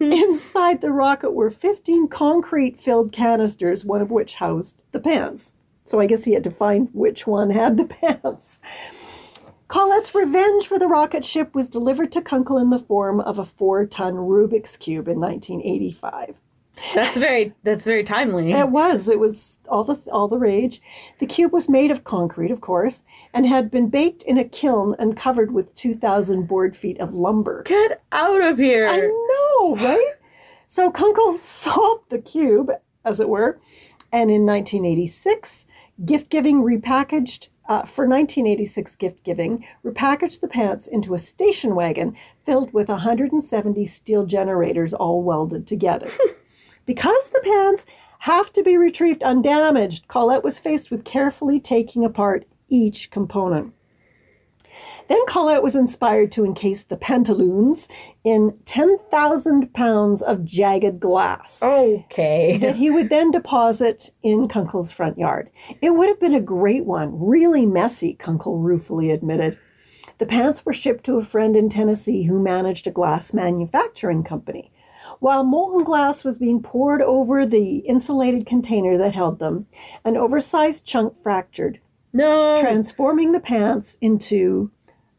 Inside 0.00 0.80
the 0.80 0.90
rocket 0.90 1.32
were 1.32 1.50
15 1.50 2.08
concrete 2.08 2.78
filled 2.78 3.12
canisters, 3.12 3.84
one 3.84 4.00
of 4.00 4.10
which 4.10 4.36
housed 4.36 4.82
the 4.90 5.00
pants. 5.00 5.54
So 5.84 6.00
I 6.00 6.06
guess 6.06 6.24
he 6.24 6.32
had 6.32 6.44
to 6.44 6.50
find 6.50 6.88
which 6.92 7.26
one 7.26 7.50
had 7.50 7.76
the 7.76 7.84
pants. 8.22 8.58
Collette's 9.72 10.14
revenge 10.14 10.66
for 10.66 10.78
the 10.78 10.86
rocket 10.86 11.24
ship 11.24 11.54
was 11.54 11.70
delivered 11.70 12.12
to 12.12 12.20
Kunkel 12.20 12.58
in 12.58 12.68
the 12.68 12.78
form 12.78 13.20
of 13.20 13.38
a 13.38 13.44
four 13.44 13.86
ton 13.86 14.16
Rubik's 14.16 14.76
Cube 14.76 15.08
in 15.08 15.18
1985. 15.18 16.36
That's 16.94 17.16
very 17.16 17.54
that's 17.62 17.82
very 17.82 18.04
timely. 18.04 18.52
It 18.52 18.68
was. 18.68 19.08
It 19.08 19.18
was 19.18 19.56
all 19.70 19.82
the 19.82 19.94
all 20.10 20.28
the 20.28 20.36
rage. 20.36 20.82
The 21.20 21.26
cube 21.26 21.54
was 21.54 21.70
made 21.70 21.90
of 21.90 22.04
concrete, 22.04 22.50
of 22.50 22.60
course, 22.60 23.02
and 23.32 23.46
had 23.46 23.70
been 23.70 23.88
baked 23.88 24.22
in 24.24 24.36
a 24.36 24.44
kiln 24.44 24.94
and 24.98 25.16
covered 25.16 25.52
with 25.52 25.74
2,000 25.74 26.46
board 26.46 26.76
feet 26.76 27.00
of 27.00 27.14
lumber. 27.14 27.62
Get 27.62 28.02
out 28.12 28.44
of 28.44 28.58
here. 28.58 28.86
I 28.86 29.00
know, 29.00 29.76
right? 29.76 30.12
So 30.66 30.90
Kunkel 30.90 31.34
solved 31.38 32.10
the 32.10 32.20
cube, 32.20 32.70
as 33.06 33.20
it 33.20 33.28
were, 33.30 33.58
and 34.12 34.30
in 34.30 34.44
1986, 34.44 35.64
gift 36.04 36.28
giving 36.28 36.62
repackaged. 36.62 37.48
Uh, 37.68 37.84
for 37.84 38.08
1986 38.08 38.96
gift 38.96 39.22
giving, 39.22 39.64
repackaged 39.84 40.40
the 40.40 40.48
pants 40.48 40.86
into 40.86 41.14
a 41.14 41.18
station 41.18 41.74
wagon 41.74 42.16
filled 42.44 42.72
with 42.72 42.88
170 42.88 43.84
steel 43.84 44.26
generators 44.26 44.92
all 44.92 45.22
welded 45.22 45.66
together. 45.66 46.10
because 46.86 47.28
the 47.28 47.40
pants 47.44 47.86
have 48.20 48.52
to 48.52 48.62
be 48.62 48.76
retrieved 48.76 49.22
undamaged, 49.22 50.08
Collette 50.08 50.44
was 50.44 50.58
faced 50.58 50.90
with 50.90 51.04
carefully 51.04 51.60
taking 51.60 52.04
apart 52.04 52.44
each 52.68 53.10
component. 53.10 53.72
Then 55.08 55.24
Collette 55.26 55.62
was 55.62 55.76
inspired 55.76 56.32
to 56.32 56.44
encase 56.44 56.82
the 56.84 56.96
pantaloons 56.96 57.88
in 58.24 58.58
10,000 58.64 59.72
pounds 59.74 60.22
of 60.22 60.44
jagged 60.44 61.00
glass 61.00 61.62
Okay. 61.62 62.56
that 62.60 62.76
he 62.76 62.90
would 62.90 63.08
then 63.10 63.30
deposit 63.30 64.10
in 64.22 64.48
Kunkel's 64.48 64.92
front 64.92 65.18
yard. 65.18 65.50
It 65.80 65.90
would 65.90 66.08
have 66.08 66.20
been 66.20 66.34
a 66.34 66.40
great 66.40 66.84
one, 66.84 67.18
really 67.18 67.66
messy, 67.66 68.14
Kunkel 68.14 68.58
ruefully 68.58 69.10
admitted. 69.10 69.58
The 70.18 70.26
pants 70.26 70.64
were 70.64 70.72
shipped 70.72 71.04
to 71.04 71.16
a 71.18 71.24
friend 71.24 71.56
in 71.56 71.68
Tennessee 71.68 72.24
who 72.24 72.40
managed 72.40 72.86
a 72.86 72.90
glass 72.92 73.32
manufacturing 73.32 74.22
company. 74.22 74.70
While 75.18 75.42
molten 75.44 75.84
glass 75.84 76.22
was 76.24 76.38
being 76.38 76.62
poured 76.62 77.02
over 77.02 77.44
the 77.44 77.78
insulated 77.78 78.46
container 78.46 78.96
that 78.98 79.14
held 79.14 79.38
them, 79.40 79.66
an 80.04 80.16
oversized 80.16 80.84
chunk 80.84 81.16
fractured, 81.16 81.80
No. 82.12 82.56
transforming 82.60 83.32
the 83.32 83.40
pants 83.40 83.96
into 84.00 84.70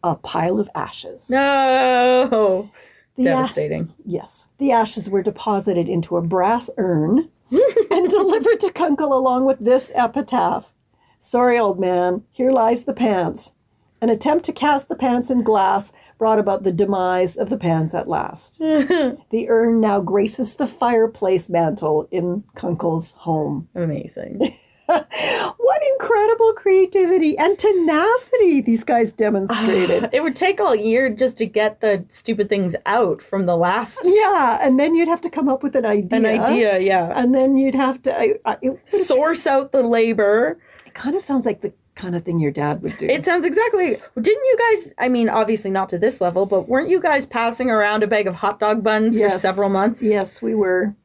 a 0.03 0.15
pile 0.15 0.59
of 0.59 0.69
ashes. 0.75 1.29
no. 1.29 2.69
The 3.15 3.23
a- 3.23 3.25
Devastating. 3.25 3.93
Yes. 4.05 4.45
The 4.57 4.71
ashes 4.71 5.09
were 5.09 5.21
deposited 5.21 5.87
into 5.87 6.17
a 6.17 6.21
brass 6.21 6.69
urn 6.77 7.29
and 7.91 8.09
delivered 8.09 8.59
to 8.61 8.71
Kunkel 8.71 9.13
along 9.13 9.45
with 9.45 9.59
this 9.59 9.91
epitaph 9.93 10.73
Sorry, 11.19 11.57
old 11.57 11.79
man, 11.79 12.23
here 12.33 12.51
lies 12.51 12.83
the 12.83 12.91
pants. 12.93 13.53
An 14.01 14.09
attempt 14.09 14.43
to 14.43 14.51
cast 14.51 14.89
the 14.89 14.95
pants 14.97 15.31
in 15.31 15.41
glass 15.41 15.93
brought 16.17 16.37
about 16.37 16.63
the 16.63 16.71
demise 16.73 17.37
of 17.37 17.49
the 17.49 17.55
pants 17.55 17.93
at 17.93 18.09
last. 18.09 18.57
the 18.59 19.45
urn 19.47 19.79
now 19.79 20.01
graces 20.01 20.55
the 20.55 20.67
fireplace 20.67 21.49
mantle 21.49 22.09
in 22.11 22.43
Kunkel's 22.57 23.13
home. 23.19 23.69
Amazing. 23.73 24.53
What 25.57 25.81
incredible 25.93 26.53
creativity 26.53 27.37
and 27.37 27.57
tenacity 27.57 28.61
these 28.61 28.83
guys 28.83 29.13
demonstrated. 29.13 30.09
it 30.13 30.21
would 30.21 30.35
take 30.35 30.59
all 30.59 30.75
year 30.75 31.09
just 31.09 31.37
to 31.37 31.45
get 31.45 31.81
the 31.81 32.05
stupid 32.09 32.49
things 32.49 32.75
out 32.85 33.21
from 33.21 33.45
the 33.45 33.55
last 33.55 34.01
yeah, 34.03 34.59
and 34.61 34.79
then 34.79 34.95
you'd 34.95 35.07
have 35.07 35.21
to 35.21 35.29
come 35.29 35.47
up 35.47 35.63
with 35.63 35.75
an 35.75 35.85
idea. 35.85 36.19
an 36.19 36.25
idea, 36.25 36.79
yeah. 36.79 37.11
And 37.15 37.33
then 37.33 37.57
you'd 37.57 37.75
have 37.75 38.01
to. 38.03 38.17
I, 38.17 38.33
I, 38.45 38.57
Source 38.85 39.47
out 39.47 39.71
the 39.71 39.83
labor. 39.83 40.59
It 40.85 40.93
kind 40.93 41.15
of 41.15 41.21
sounds 41.21 41.45
like 41.45 41.61
the 41.61 41.73
kind 41.95 42.15
of 42.15 42.23
thing 42.23 42.39
your 42.39 42.51
dad 42.51 42.81
would 42.81 42.97
do. 42.97 43.07
It 43.07 43.25
sounds 43.25 43.45
exactly. 43.45 43.97
Didn't 44.15 44.43
you 44.45 44.57
guys? 44.57 44.93
I 44.97 45.09
mean, 45.09 45.29
obviously 45.29 45.71
not 45.71 45.89
to 45.89 45.97
this 45.97 46.21
level, 46.21 46.45
but 46.45 46.67
weren't 46.67 46.89
you 46.89 46.99
guys 47.01 47.25
passing 47.25 47.69
around 47.69 48.03
a 48.03 48.07
bag 48.07 48.27
of 48.27 48.35
hot 48.35 48.59
dog 48.59 48.83
buns 48.83 49.19
for 49.19 49.29
several 49.29 49.69
months? 49.69 50.03
yes, 50.03 50.41
we 50.41 50.55
were. 50.55 50.95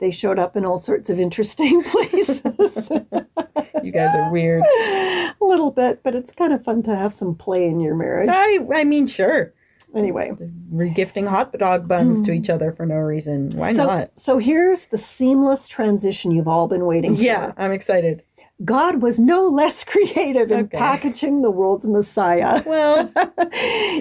They 0.00 0.10
showed 0.10 0.38
up 0.38 0.56
in 0.56 0.64
all 0.64 0.78
sorts 0.78 1.10
of 1.10 1.20
interesting 1.20 1.82
places. 1.84 2.42
You 3.82 3.92
guys 3.92 4.14
are 4.14 4.30
weird. 4.30 4.62
a 4.62 5.34
little 5.40 5.70
bit, 5.70 6.02
but 6.02 6.14
it's 6.14 6.32
kind 6.32 6.52
of 6.52 6.62
fun 6.62 6.82
to 6.82 6.94
have 6.94 7.14
some 7.14 7.34
play 7.34 7.64
in 7.66 7.80
your 7.80 7.94
marriage. 7.94 8.28
I, 8.30 8.58
I 8.74 8.84
mean, 8.84 9.06
sure. 9.06 9.54
Anyway, 9.94 10.32
Regifting 10.72 11.26
hot 11.26 11.52
dog 11.54 11.88
buns 11.88 12.20
to 12.22 12.30
each 12.32 12.50
other 12.50 12.72
for 12.72 12.84
no 12.84 12.96
reason. 12.96 13.48
Why 13.56 13.70
Hmm. 13.70 13.76
so, 13.76 13.86
not? 13.86 14.10
So 14.16 14.36
here's 14.38 14.86
the 14.86 14.98
seamless 14.98 15.66
transition 15.66 16.30
you've 16.30 16.46
all 16.46 16.68
been 16.68 16.84
waiting 16.84 17.16
for. 17.16 17.22
Yeah, 17.22 17.52
I'm 17.56 17.72
excited. 17.72 18.22
God 18.64 19.00
was 19.00 19.18
no 19.18 19.46
less 19.48 19.82
creative 19.92 20.50
in 20.52 20.60
Okay. 20.66 20.76
packaging 20.76 21.40
the 21.40 21.50
world's 21.50 21.86
Messiah 21.86 22.62
Well, 22.66 23.10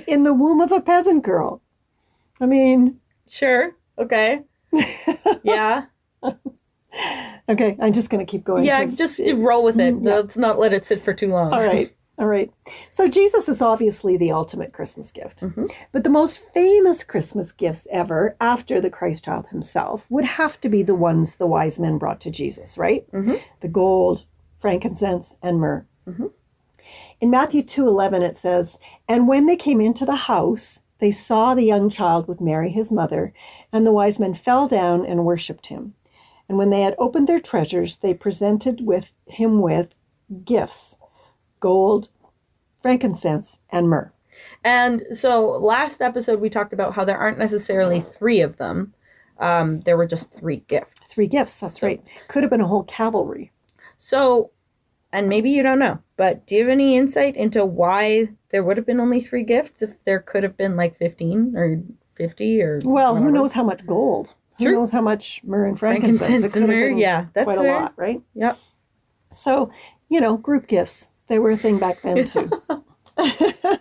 in 0.07 0.23
the 0.23 0.33
womb 0.33 0.59
of 0.59 0.71
a 0.73 0.81
peasant 0.81 1.23
girl. 1.23 1.61
I 2.41 2.45
mean, 2.47 2.99
sure. 3.29 3.75
Okay. 3.97 4.41
Yeah. 5.43 5.85
Okay, 7.47 7.77
I'm 7.79 7.93
just 7.93 8.09
going 8.09 8.23
to 8.25 8.29
keep 8.29 8.43
going. 8.43 8.63
Yeah, 8.63 8.85
just 8.85 9.19
it- 9.19 9.35
roll 9.35 9.63
with 9.63 9.79
it. 9.79 9.95
yeah. 10.01 10.15
Let's 10.15 10.37
not 10.37 10.59
let 10.59 10.73
it 10.73 10.85
sit 10.85 11.01
for 11.01 11.13
too 11.13 11.29
long. 11.29 11.53
All 11.53 11.63
right. 11.63 11.91
All 12.17 12.25
right. 12.25 12.51
So 12.89 13.07
Jesus 13.07 13.47
is 13.47 13.61
obviously 13.61 14.17
the 14.17 14.31
ultimate 14.31 14.73
Christmas 14.73 15.11
gift. 15.11 15.39
Mm-hmm. 15.39 15.67
But 15.91 16.03
the 16.03 16.09
most 16.09 16.39
famous 16.53 17.03
Christmas 17.03 17.51
gifts 17.51 17.87
ever 17.91 18.35
after 18.41 18.81
the 18.81 18.89
Christ 18.89 19.23
child 19.23 19.47
himself 19.47 20.05
would 20.09 20.25
have 20.25 20.59
to 20.61 20.69
be 20.69 20.83
the 20.83 20.95
ones 20.95 21.35
the 21.35 21.47
wise 21.47 21.79
men 21.79 21.97
brought 21.97 22.19
to 22.21 22.29
Jesus, 22.31 22.77
right? 22.77 23.09
Mm-hmm. 23.11 23.35
The 23.61 23.67
gold, 23.67 24.25
frankincense, 24.57 25.35
and 25.41 25.59
myrrh. 25.59 25.85
In 27.21 27.29
Matthew 27.29 27.61
2:11 27.61 28.21
it 28.21 28.35
says, 28.35 28.79
"And 29.07 29.27
when 29.27 29.45
they 29.45 29.55
came 29.55 29.79
into 29.79 30.05
the 30.05 30.15
house, 30.15 30.79
they 30.99 31.11
saw 31.11 31.53
the 31.53 31.63
young 31.63 31.89
child 31.89 32.27
with 32.27 32.41
Mary 32.41 32.69
his 32.71 32.91
mother, 32.91 33.33
and 33.71 33.85
the 33.85 33.91
wise 33.91 34.19
men 34.19 34.33
fell 34.33 34.67
down 34.67 35.05
and 35.05 35.25
worshipped 35.25 35.67
him. 35.67 35.93
And 36.47 36.57
when 36.57 36.69
they 36.69 36.81
had 36.81 36.95
opened 36.97 37.27
their 37.27 37.39
treasures, 37.39 37.97
they 37.97 38.13
presented 38.13 38.85
with 38.85 39.13
him 39.27 39.61
with 39.61 39.95
gifts, 40.43 40.97
gold, 41.59 42.09
frankincense, 42.81 43.59
and 43.69 43.89
myrrh." 43.89 44.11
And 44.63 45.03
so 45.11 45.45
last 45.57 46.01
episode 46.01 46.39
we 46.39 46.49
talked 46.49 46.73
about 46.73 46.93
how 46.93 47.03
there 47.03 47.17
aren't 47.17 47.39
necessarily 47.39 48.01
three 48.01 48.41
of 48.41 48.57
them. 48.57 48.93
Um, 49.39 49.81
there 49.81 49.97
were 49.97 50.05
just 50.05 50.31
three 50.31 50.63
gifts. 50.67 51.13
Three 51.13 51.27
gifts, 51.27 51.59
that's 51.59 51.79
So- 51.79 51.87
right. 51.87 52.03
Could 52.27 52.43
have 52.43 52.49
been 52.49 52.61
a 52.61 52.67
whole 52.67 52.83
cavalry. 52.83 53.51
So, 53.97 54.51
and 55.11 55.29
maybe 55.29 55.49
you 55.49 55.63
don't 55.63 55.79
know, 55.79 55.99
but 56.17 56.45
do 56.45 56.55
you 56.55 56.61
have 56.61 56.69
any 56.69 56.95
insight 56.97 57.35
into 57.35 57.65
why 57.65 58.29
there 58.49 58.63
would 58.63 58.77
have 58.77 58.85
been 58.85 58.99
only 58.99 59.19
three 59.19 59.43
gifts 59.43 59.81
if 59.81 60.03
there 60.05 60.19
could 60.19 60.43
have 60.43 60.57
been 60.57 60.75
like 60.75 60.95
15 60.97 61.55
or 61.55 61.81
50 62.15 62.61
or. 62.61 62.79
Well, 62.83 63.15
who 63.15 63.31
knows 63.31 63.53
how 63.53 63.63
much 63.63 63.85
gold? 63.85 64.33
Who 64.57 64.73
knows 64.73 64.91
how 64.91 65.01
much 65.01 65.41
myrrh 65.43 65.67
and 65.67 65.79
frankincense? 65.79 66.19
Frankincense 66.19 66.55
and 66.57 66.67
myrrh, 66.67 66.89
yeah, 66.89 67.27
that's 67.33 67.45
quite 67.45 67.59
fair. 67.59 67.77
a 67.77 67.81
lot, 67.81 67.93
right? 67.95 68.21
Yep. 68.35 68.59
So, 69.31 69.71
you 70.09 70.19
know, 70.19 70.35
group 70.37 70.67
gifts. 70.67 71.07
They 71.27 71.39
were 71.39 71.51
a 71.51 71.57
thing 71.57 71.77
back 71.79 72.01
then 72.01 72.25
too. 72.25 72.49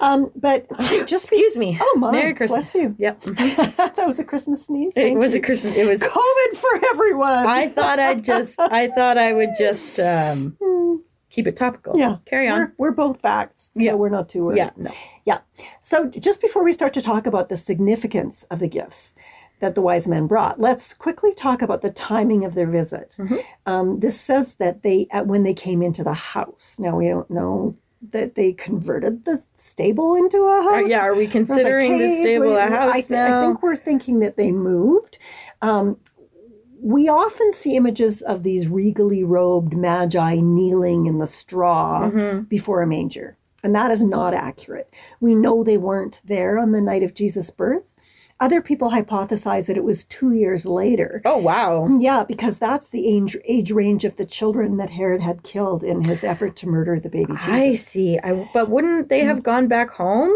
um, 0.00 0.30
but 0.36 0.68
just 1.06 1.24
Excuse 1.24 1.56
me. 1.56 1.78
Oh, 1.80 1.96
my. 1.98 2.12
Merry 2.12 2.34
Christmas. 2.34 2.72
Bless 2.72 2.82
you. 2.82 2.94
Yep. 2.98 3.22
That 3.96 4.06
was 4.06 4.18
a 4.18 4.24
Christmas 4.24 4.66
sneeze. 4.66 4.92
It 4.96 5.16
was 5.16 5.34
you. 5.34 5.40
a 5.40 5.42
Christmas. 5.42 5.76
It 5.76 5.86
was. 5.86 6.00
COVID 6.00 6.56
for 6.56 6.86
everyone. 6.90 7.46
I 7.46 7.68
thought 7.68 7.98
I'd 7.98 8.24
just. 8.24 8.58
I 8.58 8.88
thought 8.88 9.16
I 9.16 9.32
would 9.32 9.50
just 9.58 10.00
um, 10.00 10.56
keep 11.32 11.46
it 11.46 11.56
topical. 11.56 11.96
yeah. 11.98 12.16
Carry 12.26 12.46
on. 12.48 12.58
We're, 12.58 12.72
we're 12.78 12.90
both 12.92 13.20
facts, 13.20 13.70
so 13.74 13.82
Yeah. 13.82 13.94
we're 13.94 14.10
not 14.10 14.28
too 14.28 14.44
worried. 14.44 14.58
Yeah. 14.58 14.70
No. 14.76 14.90
Yeah. 15.24 15.38
So 15.80 16.08
just 16.08 16.40
before 16.40 16.62
we 16.62 16.72
start 16.72 16.92
to 16.94 17.02
talk 17.02 17.26
about 17.26 17.48
the 17.48 17.56
significance 17.56 18.44
of 18.50 18.58
the 18.60 18.68
gifts 18.68 19.14
that 19.60 19.74
the 19.74 19.80
wise 19.80 20.06
men 20.06 20.26
brought, 20.26 20.60
let's 20.60 20.92
quickly 20.92 21.32
talk 21.32 21.62
about 21.62 21.80
the 21.80 21.90
timing 21.90 22.44
of 22.44 22.54
their 22.54 22.66
visit. 22.66 23.16
Mm-hmm. 23.18 23.36
Um, 23.66 23.98
this 24.00 24.20
says 24.20 24.54
that 24.54 24.82
they, 24.82 25.06
at, 25.10 25.26
when 25.26 25.42
they 25.42 25.54
came 25.54 25.82
into 25.82 26.04
the 26.04 26.12
house. 26.14 26.76
Now 26.78 26.96
we 26.96 27.08
don't 27.08 27.30
know 27.30 27.76
that 28.10 28.34
they 28.34 28.52
converted 28.52 29.24
the 29.24 29.40
stable 29.54 30.16
into 30.16 30.36
a 30.38 30.62
house. 30.64 30.90
Yeah. 30.90 31.00
Are 31.00 31.14
we 31.14 31.28
considering 31.28 31.98
the 31.98 32.20
stable 32.20 32.56
a 32.56 32.62
house 32.68 32.90
I, 32.92 33.00
th- 33.00 33.10
now? 33.10 33.38
I 33.40 33.46
think 33.46 33.62
we're 33.62 33.76
thinking 33.76 34.18
that 34.20 34.36
they 34.36 34.50
moved. 34.50 35.18
Um, 35.62 35.96
we 36.82 37.08
often 37.08 37.52
see 37.52 37.76
images 37.76 38.22
of 38.22 38.42
these 38.42 38.66
regally 38.68 39.22
robed 39.24 39.74
magi 39.76 40.36
kneeling 40.42 41.06
in 41.06 41.18
the 41.18 41.26
straw 41.26 42.10
Mm-hmm. 42.10 42.40
before 42.42 42.82
a 42.82 42.86
manger. 42.86 43.36
And 43.64 43.74
that 43.76 43.92
is 43.92 44.02
not 44.02 44.34
accurate. 44.34 44.92
We 45.20 45.36
know 45.36 45.62
they 45.62 45.78
weren't 45.78 46.20
there 46.24 46.58
on 46.58 46.72
the 46.72 46.80
night 46.80 47.04
of 47.04 47.14
Jesus' 47.14 47.50
birth. 47.50 47.84
Other 48.40 48.60
people 48.60 48.90
hypothesize 48.90 49.66
that 49.66 49.76
it 49.76 49.84
was 49.84 50.02
two 50.02 50.32
years 50.32 50.66
later. 50.66 51.22
oh 51.24 51.36
wow. 51.38 51.86
Yeah, 52.00 52.24
because 52.24 52.58
that's 52.58 52.88
the 52.88 53.06
age, 53.06 53.36
age 53.44 53.70
range 53.70 54.04
of 54.04 54.16
the 54.16 54.24
children 54.24 54.78
that 54.78 54.90
Herod 54.90 55.20
had 55.20 55.44
killed 55.44 55.84
in 55.84 56.02
his 56.02 56.24
effort 56.24 56.56
to 56.56 56.66
murder 56.66 56.98
the 56.98 57.08
baby 57.08 57.34
Jesus. 57.34 57.48
I 57.48 57.74
see. 57.76 58.18
I, 58.18 58.50
but 58.52 58.68
wouldn't 58.68 59.08
they 59.08 59.20
have 59.20 59.44
gone 59.44 59.68
back 59.68 59.90
home? 59.90 60.32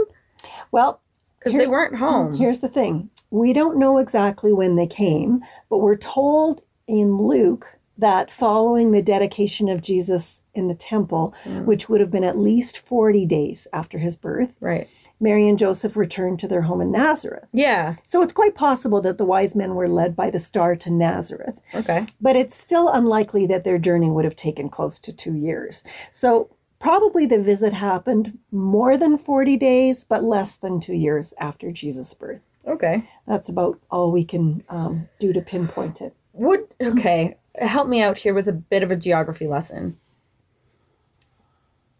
Well, 0.71 1.01
Because 1.41 1.55
they 1.55 1.67
weren't 1.67 1.97
home. 1.97 2.35
Here's 2.35 2.61
the 2.61 2.69
thing 2.69 3.11
we 3.31 3.53
don't 3.53 3.77
know 3.77 3.99
exactly 3.99 4.53
when 4.53 4.77
they 4.77 4.87
came, 4.87 5.41
but 5.69 5.79
we're 5.79 5.97
told 5.97 6.63
in 6.87 7.17
Luke 7.19 7.79
that 7.99 8.31
following 8.31 8.91
the 8.93 9.01
dedication 9.03 9.69
of 9.71 9.81
Jesus 9.81 10.43
in 10.55 10.69
the 10.69 10.75
temple, 10.75 11.33
Mm. 11.45 11.65
which 11.65 11.89
would 11.89 12.01
have 12.01 12.11
been 12.11 12.25
at 12.25 12.39
least 12.39 12.77
40 12.79 13.25
days 13.25 13.67
after 13.73 13.99
his 13.99 14.17
birth, 14.17 14.55
Right. 14.61 14.87
Mary 15.19 15.49
and 15.49 15.59
Joseph 15.59 15.97
returned 15.97 16.39
to 16.41 16.47
their 16.49 16.61
home 16.63 16.83
in 16.83 16.91
Nazareth. 16.93 17.47
Yeah. 17.55 17.95
So 18.05 18.21
it's 18.21 18.35
quite 18.35 18.55
possible 18.55 19.01
that 19.01 19.17
the 19.17 19.25
wise 19.25 19.57
men 19.57 19.75
were 19.75 19.89
led 19.89 20.15
by 20.15 20.29
the 20.29 20.39
star 20.39 20.77
to 20.77 20.91
Nazareth, 20.91 21.59
Okay. 21.75 22.05
but 22.21 22.37
it's 22.37 22.55
still 22.55 22.91
unlikely 22.91 23.47
that 23.47 23.65
their 23.65 23.79
journey 23.79 24.11
would 24.11 24.27
have 24.27 24.37
taken 24.37 24.69
close 24.69 24.99
to 25.01 25.13
two 25.15 25.33
years. 25.35 25.83
So 26.13 26.51
probably 26.79 27.25
the 27.25 27.39
visit 27.39 27.73
happened 27.73 28.37
more 28.53 28.99
than 28.99 29.17
40 29.17 29.57
days, 29.57 30.05
but 30.05 30.23
less 30.23 30.55
than 30.57 30.81
two 30.81 30.93
years 30.95 31.33
after 31.41 31.73
Jesus' 31.73 32.13
birth. 32.13 32.45
Okay. 32.67 33.09
That's 33.27 33.49
about 33.49 33.79
all 33.91 34.11
we 34.11 34.25
can 34.25 34.65
um, 34.69 35.09
do 35.21 35.33
to 35.33 35.41
pinpoint 35.41 36.01
it. 36.01 36.15
Would 36.33 36.67
okay. 36.81 37.37
Help 37.57 37.89
me 37.89 38.03
out 38.03 38.19
here 38.19 38.35
with 38.35 38.49
a 38.49 38.53
bit 38.53 38.83
of 38.83 38.91
a 38.91 38.97
geography 38.97 39.47
lesson. 39.47 39.99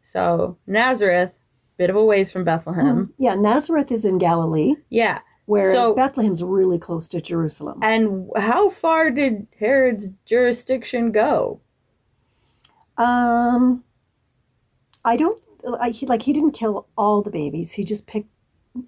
So 0.03 0.59
Nazareth, 0.67 1.33
bit 1.77 1.91
of 1.91 1.97
a 1.97 2.05
ways 2.05 2.31
from 2.31 2.45
Bethlehem. 2.45 3.13
Yeah, 3.19 3.35
Nazareth 3.35 3.91
is 3.91 4.05
in 4.05 4.19
Galilee, 4.19 4.75
Yeah. 4.91 5.21
whereas 5.47 5.75
so 5.75 5.95
Bethlehem's 5.95 6.43
really 6.43 6.79
close 6.79 7.09
to 7.09 7.21
Jerusalem. 7.21 7.81
and 7.83 8.31
how 8.37 8.69
far 8.69 9.11
did 9.11 9.47
Herod's 9.59 10.11
jurisdiction 10.27 11.13
go? 11.13 11.61
Um, 12.99 13.85
I 15.05 15.17
don't 15.17 15.43
I, 15.81 15.91
he, 15.91 16.07
like 16.07 16.23
he 16.23 16.33
didn't 16.33 16.53
kill 16.53 16.87
all 16.97 17.23
the 17.23 17.31
babies. 17.31 17.73
He 17.73 17.85
just 17.85 18.07
picked 18.07 18.31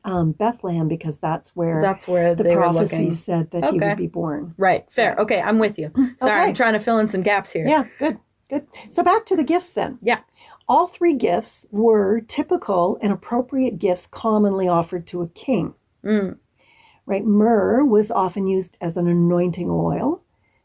um, 0.05 0.33
Bethlehem 0.33 0.89
because 0.89 1.19
that's 1.19 1.55
where 1.57 1.81
That's 1.83 2.07
where 2.09 2.35
the 2.35 2.45
prophecy 2.45 3.11
said 3.11 3.51
that 3.53 3.65
he 3.73 3.79
would 3.79 3.97
be 3.97 4.07
born. 4.07 4.55
Right. 4.57 4.85
Fair. 4.91 5.15
Okay, 5.19 5.41
I'm 5.41 5.59
with 5.59 5.79
you. 5.79 5.91
Sorry, 5.95 6.33
Okay. 6.41 6.49
I'm 6.49 6.55
trying 6.55 6.75
to 6.75 6.81
fill 6.81 6.99
in 6.99 7.09
some 7.09 7.23
gaps 7.23 7.53
here. 7.53 7.67
Yeah, 7.67 7.85
good, 7.99 8.19
good. 8.51 8.67
So 8.91 9.03
back 9.03 9.27
to 9.27 9.37
the 9.37 9.45
gifts 9.45 9.73
then. 9.73 9.99
Yeah. 10.03 10.21
All 10.69 10.87
three 10.87 11.15
gifts 11.15 11.65
were 11.71 12.21
typical 12.21 12.99
and 13.01 13.13
appropriate 13.13 13.79
gifts 13.79 14.07
commonly 14.07 14.69
offered 14.69 15.07
to 15.09 15.23
a 15.23 15.29
king. 15.29 15.75
Mm. 16.05 16.37
Right? 17.07 17.25
Myrrh 17.25 17.85
was 17.85 18.11
often 18.11 18.47
used 18.47 18.77
as 18.81 18.97
an 18.99 19.09
anointing 19.09 19.71
oil, 19.71 20.23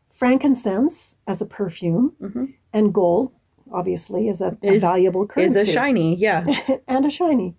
frankincense 0.09 1.15
as 1.27 1.41
a 1.41 1.45
perfume, 1.45 2.13
Mhm. 2.21 2.53
and 2.73 2.93
gold, 2.93 3.31
obviously, 3.71 4.27
is 4.29 4.41
a, 4.41 4.57
a 4.63 4.67
Is- 4.73 4.81
valuable 4.81 5.23
Is 5.23 5.29
currency 5.31 5.59
a 5.59 5.65
shiny. 5.65 6.15
Yeah. 6.15 6.45
and 6.87 7.05
a 7.05 7.09
shiny. 7.09 7.55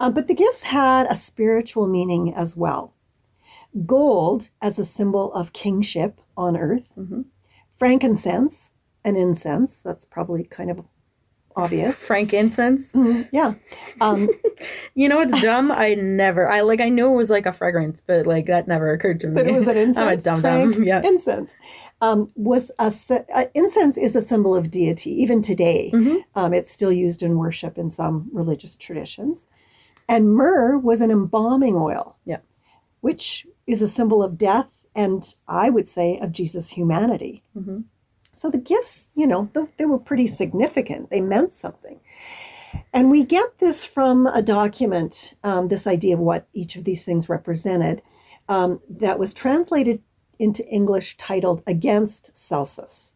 Uh, 0.00 0.10
but 0.10 0.26
the 0.26 0.34
gifts 0.34 0.62
had 0.64 1.06
a 1.10 1.14
spiritual 1.14 1.86
meaning 1.86 2.34
as 2.34 2.56
well. 2.56 2.94
Gold 3.86 4.48
as 4.60 4.78
a 4.78 4.84
symbol 4.84 5.32
of 5.34 5.52
kingship 5.52 6.20
on 6.36 6.56
earth, 6.56 6.92
Mhm. 6.98 7.26
frankincense 7.76 8.74
and 9.04 9.16
incense. 9.16 9.80
That's 9.80 10.04
probably 10.04 10.44
kind 10.44 10.70
of 10.70 10.80
obvious. 11.56 11.96
Frankincense. 12.06 12.92
Mhm, 12.94 13.28
Yeah. 13.32 13.54
Um, 14.00 14.28
You 14.94 15.08
know 15.08 15.16
what's 15.18 15.40
dumb? 15.40 15.70
I 15.72 15.94
never. 15.94 16.48
I 16.48 16.60
like. 16.62 16.80
I 16.80 16.88
knew 16.88 17.12
it 17.12 17.16
was 17.16 17.30
like 17.30 17.46
a 17.46 17.52
fragrance, 17.52 18.02
but 18.04 18.26
like 18.26 18.46
that 18.46 18.66
never 18.68 18.92
occurred 18.92 19.20
to 19.20 19.28
me. 19.28 19.34
but 19.34 19.46
it 19.46 19.54
was 19.54 19.66
an 19.68 19.76
incense. 19.76 20.26
I'm 20.26 20.38
a 20.38 20.42
dumb 20.42 20.42
dumb. 20.72 20.82
Yeah. 20.84 21.00
Incense 21.04 21.54
um, 22.02 22.30
was 22.34 22.70
a 22.78 22.92
uh, 23.34 23.44
incense 23.54 23.96
is 23.98 24.16
a 24.16 24.20
symbol 24.20 24.54
of 24.54 24.70
deity 24.70 25.10
even 25.22 25.42
today. 25.42 25.90
Mhm. 25.94 26.24
Um, 26.34 26.52
it's 26.52 26.72
still 26.72 26.92
used 26.92 27.22
in 27.22 27.36
worship 27.38 27.78
in 27.78 27.88
some 27.88 28.28
religious 28.32 28.74
traditions. 28.76 29.46
And 30.10 30.34
myrrh 30.34 30.76
was 30.76 31.00
an 31.00 31.10
embalming 31.10 31.76
oil. 31.76 32.16
Yeah. 32.26 32.40
Which 33.00 33.46
is 33.66 33.80
a 33.80 33.88
symbol 33.88 34.22
of 34.22 34.36
death 34.36 34.86
and 34.94 35.34
I 35.46 35.70
would 35.70 35.88
say 35.88 36.18
of 36.18 36.32
Jesus' 36.32 36.70
humanity. 36.70 37.44
Mhm. 37.56 37.84
So 38.32 38.50
the 38.50 38.58
gifts, 38.58 39.08
you 39.14 39.26
know, 39.26 39.48
th- 39.54 39.68
they 39.76 39.86
were 39.86 39.98
pretty 39.98 40.26
significant. 40.26 41.10
They 41.10 41.20
meant 41.20 41.52
something. 41.52 42.00
And 42.92 43.10
we 43.10 43.24
get 43.24 43.58
this 43.58 43.84
from 43.84 44.26
a 44.26 44.42
document, 44.42 45.34
um, 45.44 45.68
this 45.68 45.86
idea 45.86 46.14
of 46.14 46.20
what 46.20 46.46
each 46.52 46.76
of 46.76 46.84
these 46.84 47.04
things 47.04 47.28
represented, 47.28 48.02
um, 48.48 48.80
that 48.88 49.18
was 49.18 49.32
translated 49.32 50.02
into 50.38 50.66
English 50.66 51.16
titled 51.16 51.62
Against 51.66 52.36
Celsus, 52.36 53.12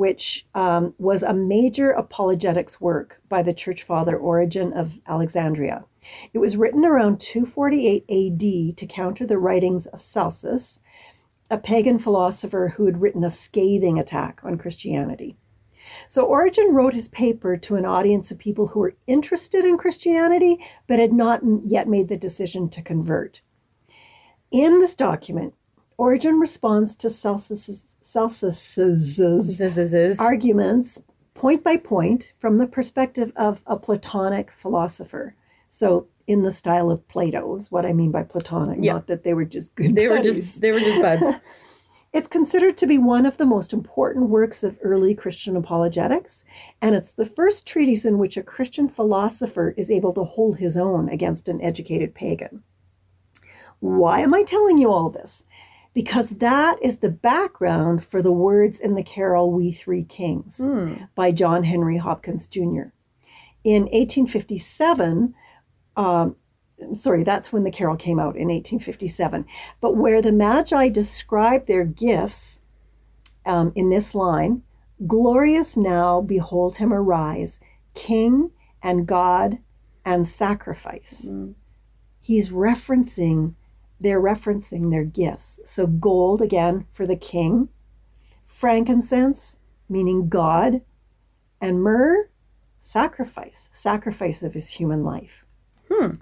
which 0.00 0.46
um, 0.54 0.94
was 0.96 1.22
a 1.22 1.34
major 1.34 1.90
apologetics 1.90 2.80
work 2.80 3.20
by 3.28 3.42
the 3.42 3.52
church 3.52 3.82
father 3.82 4.16
Origen 4.16 4.72
of 4.72 4.98
Alexandria. 5.06 5.84
It 6.32 6.38
was 6.38 6.56
written 6.56 6.86
around 6.86 7.20
248 7.20 8.04
AD 8.08 8.78
to 8.78 8.86
counter 8.86 9.26
the 9.26 9.36
writings 9.36 9.84
of 9.84 10.00
Celsus, 10.00 10.80
a 11.50 11.58
pagan 11.58 11.98
philosopher 11.98 12.72
who 12.74 12.86
had 12.86 13.02
written 13.02 13.22
a 13.24 13.28
scathing 13.28 13.98
attack 13.98 14.40
on 14.42 14.56
Christianity. 14.56 15.36
So 16.08 16.24
Origen 16.24 16.72
wrote 16.72 16.94
his 16.94 17.08
paper 17.08 17.58
to 17.58 17.76
an 17.76 17.84
audience 17.84 18.30
of 18.30 18.38
people 18.38 18.68
who 18.68 18.80
were 18.80 18.96
interested 19.06 19.66
in 19.66 19.76
Christianity 19.76 20.64
but 20.86 20.98
had 20.98 21.12
not 21.12 21.42
yet 21.62 21.86
made 21.86 22.08
the 22.08 22.16
decision 22.16 22.70
to 22.70 22.80
convert. 22.80 23.42
In 24.50 24.80
this 24.80 24.94
document, 24.94 25.52
Origen 26.00 26.40
responds 26.40 26.96
to 26.96 27.10
Celsus's, 27.10 27.94
Celsus's 28.00 29.18
arguments 30.18 30.98
point 31.34 31.62
by 31.62 31.76
point 31.76 32.32
from 32.38 32.56
the 32.56 32.66
perspective 32.66 33.30
of 33.36 33.60
a 33.66 33.76
Platonic 33.76 34.50
philosopher. 34.50 35.34
So, 35.68 36.06
in 36.26 36.40
the 36.40 36.50
style 36.50 36.90
of 36.90 37.06
Plato 37.06 37.54
is 37.56 37.70
what 37.70 37.84
I 37.84 37.92
mean 37.92 38.10
by 38.12 38.22
Platonic, 38.22 38.78
Yeah. 38.80 38.94
not 38.94 39.08
that 39.08 39.24
they 39.24 39.34
were 39.34 39.44
just 39.44 39.74
good. 39.74 39.94
They 39.94 40.08
were 40.08 40.22
just 40.22 40.62
they 40.62 40.72
were 40.72 40.80
just 40.80 41.02
buds. 41.02 41.36
It's 42.12 42.28
considered 42.28 42.78
to 42.78 42.86
be 42.86 42.96
one 42.98 43.26
of 43.26 43.36
the 43.36 43.44
most 43.44 43.72
important 43.72 44.30
works 44.30 44.64
of 44.64 44.78
early 44.82 45.14
Christian 45.14 45.54
apologetics, 45.54 46.44
and 46.80 46.94
it's 46.96 47.12
the 47.12 47.26
first 47.26 47.66
treatise 47.66 48.06
in 48.06 48.16
which 48.18 48.38
a 48.38 48.42
Christian 48.42 48.88
philosopher 48.88 49.74
is 49.76 49.90
able 49.90 50.14
to 50.14 50.24
hold 50.24 50.56
his 50.56 50.78
own 50.78 51.10
against 51.10 51.46
an 51.46 51.60
educated 51.60 52.14
pagan. 52.14 52.64
Why 53.80 54.20
am 54.20 54.34
I 54.34 54.42
telling 54.42 54.76
you 54.78 54.90
all 54.92 55.08
this? 55.08 55.42
Because 55.92 56.30
that 56.30 56.78
is 56.82 56.98
the 56.98 57.08
background 57.08 58.04
for 58.04 58.22
the 58.22 58.32
words 58.32 58.78
in 58.78 58.94
the 58.94 59.02
carol 59.02 59.50
We 59.50 59.72
Three 59.72 60.04
Kings 60.04 60.58
Hmm. 60.58 60.94
by 61.14 61.32
John 61.32 61.64
Henry 61.64 61.96
Hopkins 61.96 62.46
Jr. 62.46 62.92
In 63.64 63.82
1857, 63.92 65.34
um, 65.96 66.36
sorry, 66.94 67.24
that's 67.24 67.52
when 67.52 67.64
the 67.64 67.70
carol 67.70 67.96
came 67.96 68.18
out 68.18 68.36
in 68.36 68.48
1857. 68.48 69.44
But 69.80 69.96
where 69.96 70.22
the 70.22 70.32
Magi 70.32 70.88
describe 70.88 71.66
their 71.66 71.84
gifts 71.84 72.60
um, 73.44 73.72
in 73.74 73.90
this 73.90 74.14
line, 74.14 74.62
glorious 75.06 75.76
now, 75.76 76.20
behold 76.20 76.76
him 76.76 76.92
arise, 76.92 77.58
King 77.94 78.50
and 78.82 79.06
God 79.06 79.58
and 80.04 80.26
sacrifice. 80.26 81.26
Mm. 81.30 81.54
He's 82.20 82.50
referencing, 82.50 83.54
they're 84.00 84.20
referencing 84.20 84.90
their 84.90 85.04
gifts. 85.04 85.60
So 85.64 85.86
gold 85.86 86.40
again 86.40 86.86
for 86.90 87.06
the 87.06 87.16
king, 87.16 87.68
frankincense, 88.44 89.58
meaning 89.88 90.28
God, 90.28 90.80
and 91.60 91.82
myrrh, 91.82 92.30
sacrifice, 92.80 93.68
sacrifice 93.70 94.42
of 94.42 94.54
his 94.54 94.70
human 94.70 95.04
life. 95.04 95.44
Hmm. 95.90 96.14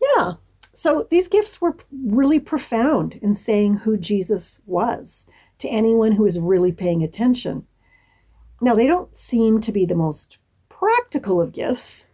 Yeah. 0.00 0.34
So 0.72 1.06
these 1.10 1.28
gifts 1.28 1.60
were 1.60 1.76
really 1.92 2.40
profound 2.40 3.14
in 3.14 3.34
saying 3.34 3.78
who 3.78 3.96
Jesus 3.96 4.60
was 4.64 5.26
to 5.58 5.68
anyone 5.68 6.12
who 6.12 6.24
is 6.24 6.38
really 6.38 6.72
paying 6.72 7.02
attention. 7.02 7.66
Now, 8.60 8.74
they 8.74 8.86
don't 8.86 9.14
seem 9.16 9.60
to 9.60 9.72
be 9.72 9.84
the 9.84 9.94
most 9.94 10.38
practical 10.68 11.40
of 11.40 11.52
gifts. 11.52 12.06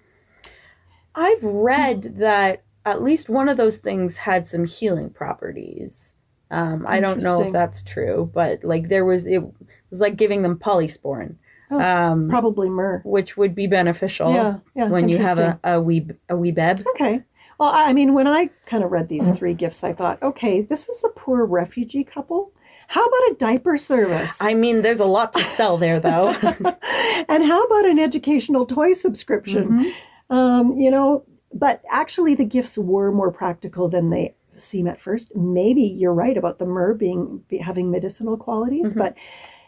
I've 1.14 1.42
read 1.42 2.18
that 2.18 2.62
at 2.90 3.02
least 3.02 3.28
one 3.28 3.48
of 3.48 3.56
those 3.56 3.76
things 3.76 4.16
had 4.18 4.46
some 4.46 4.64
healing 4.64 5.10
properties. 5.10 6.12
Um, 6.50 6.84
I 6.88 7.00
don't 7.00 7.20
know 7.22 7.42
if 7.42 7.52
that's 7.52 7.82
true, 7.82 8.30
but 8.32 8.64
like 8.64 8.88
there 8.88 9.04
was, 9.04 9.26
it 9.26 9.42
was 9.90 10.00
like 10.00 10.16
giving 10.16 10.42
them 10.42 10.56
polysporin, 10.58 11.36
Oh, 11.70 11.78
um, 11.78 12.28
Probably 12.30 12.70
myrrh. 12.70 13.02
which 13.04 13.36
would 13.36 13.54
be 13.54 13.66
beneficial 13.66 14.32
Yeah, 14.32 14.56
yeah. 14.74 14.88
when 14.88 15.10
you 15.10 15.18
have 15.18 15.38
a, 15.38 15.60
a 15.62 15.78
wee 15.80 16.08
a 16.30 16.36
wee 16.36 16.50
beb. 16.52 16.82
Okay. 16.94 17.22
Well, 17.60 17.70
I 17.74 17.92
mean, 17.92 18.14
when 18.14 18.26
I 18.26 18.48
kind 18.64 18.82
of 18.84 18.90
read 18.92 19.08
these 19.08 19.28
three 19.36 19.52
gifts, 19.52 19.84
I 19.84 19.92
thought, 19.92 20.22
okay, 20.22 20.62
this 20.62 20.88
is 20.88 21.04
a 21.04 21.08
poor 21.10 21.44
refugee 21.44 22.04
couple. 22.04 22.52
How 22.86 23.04
about 23.04 23.32
a 23.32 23.34
diaper 23.38 23.76
service? 23.76 24.38
I 24.40 24.54
mean, 24.54 24.80
there's 24.80 25.00
a 25.00 25.04
lot 25.04 25.32
to 25.34 25.42
sell 25.42 25.76
there, 25.76 26.00
though. 26.00 26.28
and 27.28 27.44
how 27.44 27.62
about 27.64 27.84
an 27.84 27.98
educational 27.98 28.64
toy 28.64 28.92
subscription? 28.92 29.68
Mhm. 29.68 29.92
Um, 30.34 30.78
you 30.78 30.90
know, 30.90 31.24
but 31.52 31.82
actually, 31.90 32.34
the 32.34 32.44
gifts 32.44 32.76
were 32.78 33.10
more 33.12 33.30
practical 33.32 33.88
than 33.88 34.10
they 34.10 34.34
seem 34.56 34.86
at 34.86 35.00
first. 35.00 35.34
Maybe 35.36 35.82
you're 35.82 36.12
right 36.14 36.36
about 36.36 36.58
the 36.58 36.66
myrrh 36.66 36.94
being 36.94 37.44
be, 37.48 37.58
having 37.58 37.90
medicinal 37.90 38.36
qualities, 38.36 38.92
Mhm. 38.94 38.98
but 38.98 39.14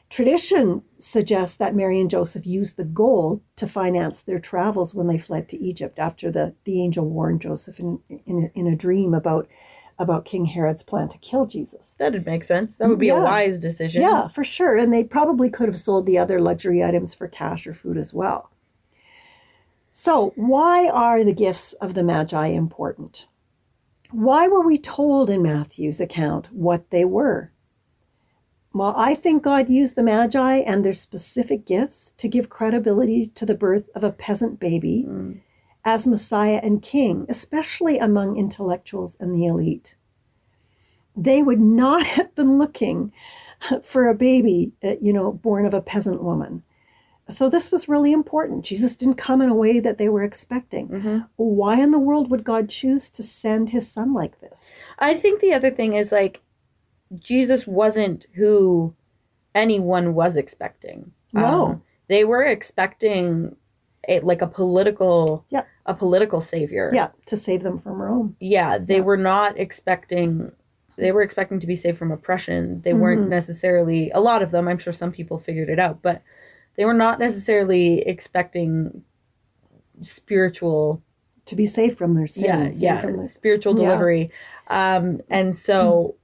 tradition 0.09 0.83
suggests 0.99 1.57
that 1.57 1.75
Mary 1.77 2.01
and 2.01 2.11
Joseph 2.11 2.47
used 2.47 2.77
the 2.77 2.85
gold 2.85 3.41
to 3.57 3.67
finance 3.67 4.23
their 4.23 4.41
travels 4.41 4.95
when 4.95 5.07
they 5.07 5.19
fled 5.19 5.49
to 5.51 5.59
Egypt 5.59 5.99
after 5.99 6.31
the, 6.31 6.55
the 6.65 6.83
angel 6.83 7.09
warned 7.09 7.41
Joseph 7.41 7.79
in, 7.79 8.01
in, 8.27 8.51
in 8.55 8.67
a 8.67 8.77
dream 8.77 9.15
about 9.15 9.47
about 9.99 10.25
King 10.25 10.47
Herod's 10.47 10.83
plan 10.83 11.11
to 11.11 11.19
kill 11.19 11.45
Jesus. 11.45 11.95
That'd 11.99 12.25
make 12.25 12.43
sense. 12.43 12.75
That 12.77 12.89
would 12.89 12.99
be 12.99 13.09
Yeah. 13.09 13.21
a 13.21 13.23
wise 13.25 13.59
decision. 13.59 14.01
Yeah, 14.01 14.29
for 14.29 14.43
sure. 14.43 14.75
And 14.75 14.95
they 14.95 15.05
probably 15.05 15.51
could 15.51 15.69
have 15.69 15.79
sold 15.79 16.07
the 16.07 16.17
other 16.17 16.41
luxury 16.41 16.83
items 16.83 17.13
for 17.13 17.29
cash 17.29 17.67
or 17.67 17.75
food 17.75 17.99
as 17.99 18.15
well. 18.15 18.50
So, 20.03 20.33
why 20.35 20.89
are 20.89 21.23
the 21.23 21.35
gifts 21.35 21.75
of 21.75 21.93
the 21.93 22.03
Magi 22.03 22.47
important? 22.47 23.27
Why 24.11 24.49
were 24.49 24.65
we 24.65 24.79
told 24.79 25.29
in 25.29 25.43
Matthew's 25.43 26.01
account 26.01 26.51
what 26.55 26.89
they 26.89 27.05
were? 27.05 27.53
Well, 28.73 28.95
I 28.97 29.15
think 29.15 29.43
God 29.43 29.69
used 29.69 29.97
the 29.97 30.03
Magi 30.03 30.61
and 30.61 30.83
their 30.83 30.95
specific 30.95 31.67
gifts 31.67 32.13
to 32.13 32.29
give 32.29 32.49
credibility 32.49 33.27
to 33.27 33.45
the 33.45 33.55
birth 33.55 33.91
of 33.95 34.03
a 34.03 34.11
peasant 34.11 34.59
baby 34.59 35.05
Mm. 35.07 35.41
as 35.85 36.07
Messiah 36.07 36.61
and 36.63 36.81
King, 36.81 37.27
especially 37.29 37.99
among 37.99 38.39
intellectuals 38.39 39.19
and 39.21 39.35
the 39.35 39.45
elite. 39.45 39.97
They 41.15 41.43
would 41.43 41.61
not 41.61 42.07
have 42.17 42.35
been 42.35 42.57
looking 42.57 43.13
for 43.83 44.09
a 44.09 44.15
baby, 44.15 44.73
uh, 44.83 44.95
you 44.99 45.13
know, 45.13 45.31
born 45.31 45.67
of 45.67 45.75
a 45.75 45.83
peasant 45.83 46.23
woman. 46.23 46.63
So 47.31 47.49
this 47.49 47.71
was 47.73 47.89
really 47.89 48.13
important. 48.13 48.65
Jesus 48.65 48.97
didn't 48.97 49.15
come 49.15 49.41
in 49.41 49.49
a 49.49 49.55
way 49.55 49.81
that 49.81 49.97
they 49.99 50.09
were 50.09 50.23
expecting. 50.23 50.89
Mhm. 50.89 51.27
Why 51.37 51.81
in 51.81 51.91
the 51.91 51.99
world 51.99 52.31
would 52.31 52.45
God 52.45 52.69
choose 52.69 53.09
to 53.11 53.23
send 53.23 53.71
his 53.71 53.91
son 53.91 54.13
like 54.13 54.41
this? 54.41 54.75
I 54.99 55.15
think 55.15 55.41
the 55.41 55.55
other 55.55 55.71
thing 55.71 55.95
is 55.95 56.13
like 56.13 56.41
Jesus 57.19 57.67
wasn't 57.67 58.27
who 58.35 58.95
anyone 59.55 60.15
was 60.15 60.37
expecting. 60.37 61.13
No. 61.33 61.45
Um, 61.67 61.83
they 62.09 62.25
were 62.25 62.43
expecting 62.43 63.57
a, 64.09 64.21
like 64.21 64.43
a 64.43 64.47
political 64.47 65.45
Yeah. 65.51 65.65
a 65.87 65.95
political 65.95 66.41
savior. 66.41 66.91
Yeah, 66.95 67.09
to 67.27 67.37
save 67.37 67.63
them 67.63 67.77
from 67.79 68.01
Rome. 68.01 68.37
Yeah, 68.41 68.79
they 68.79 68.97
Yeah. 68.97 69.01
were 69.03 69.17
not 69.17 69.59
expecting 69.59 70.53
they 70.97 71.13
were 71.13 71.23
expecting 71.23 71.59
to 71.59 71.67
be 71.67 71.75
saved 71.77 71.97
from 71.97 72.13
oppression. 72.13 72.83
They 72.83 72.93
weren't 72.93 73.23
Mhm. 73.23 73.29
necessarily 73.29 74.11
a 74.11 74.21
lot 74.21 74.43
of 74.43 74.51
them, 74.51 74.69
I'm 74.69 74.77
sure 74.77 74.93
some 74.93 75.11
people 75.13 75.39
figured 75.39 75.71
it 75.71 75.79
out, 75.79 76.03
but 76.03 76.21
they 76.81 76.87
were 76.87 76.95
not 76.95 77.19
necessarily 77.19 78.01
expecting 78.09 79.03
spiritual 80.01 81.03
To 81.45 81.55
be 81.55 81.67
safe 81.67 81.95
from 81.99 82.15
their 82.15 82.27
sins. 82.27 82.83
yeah, 82.83 82.95
yeah, 82.95 83.01
from 83.03 83.19
the- 83.19 83.27
spiritual 83.27 83.75
Yeah. 83.75 83.85
delivery. 83.85 84.31
Um, 84.69 85.21
and 85.29 85.55
so 85.55 86.15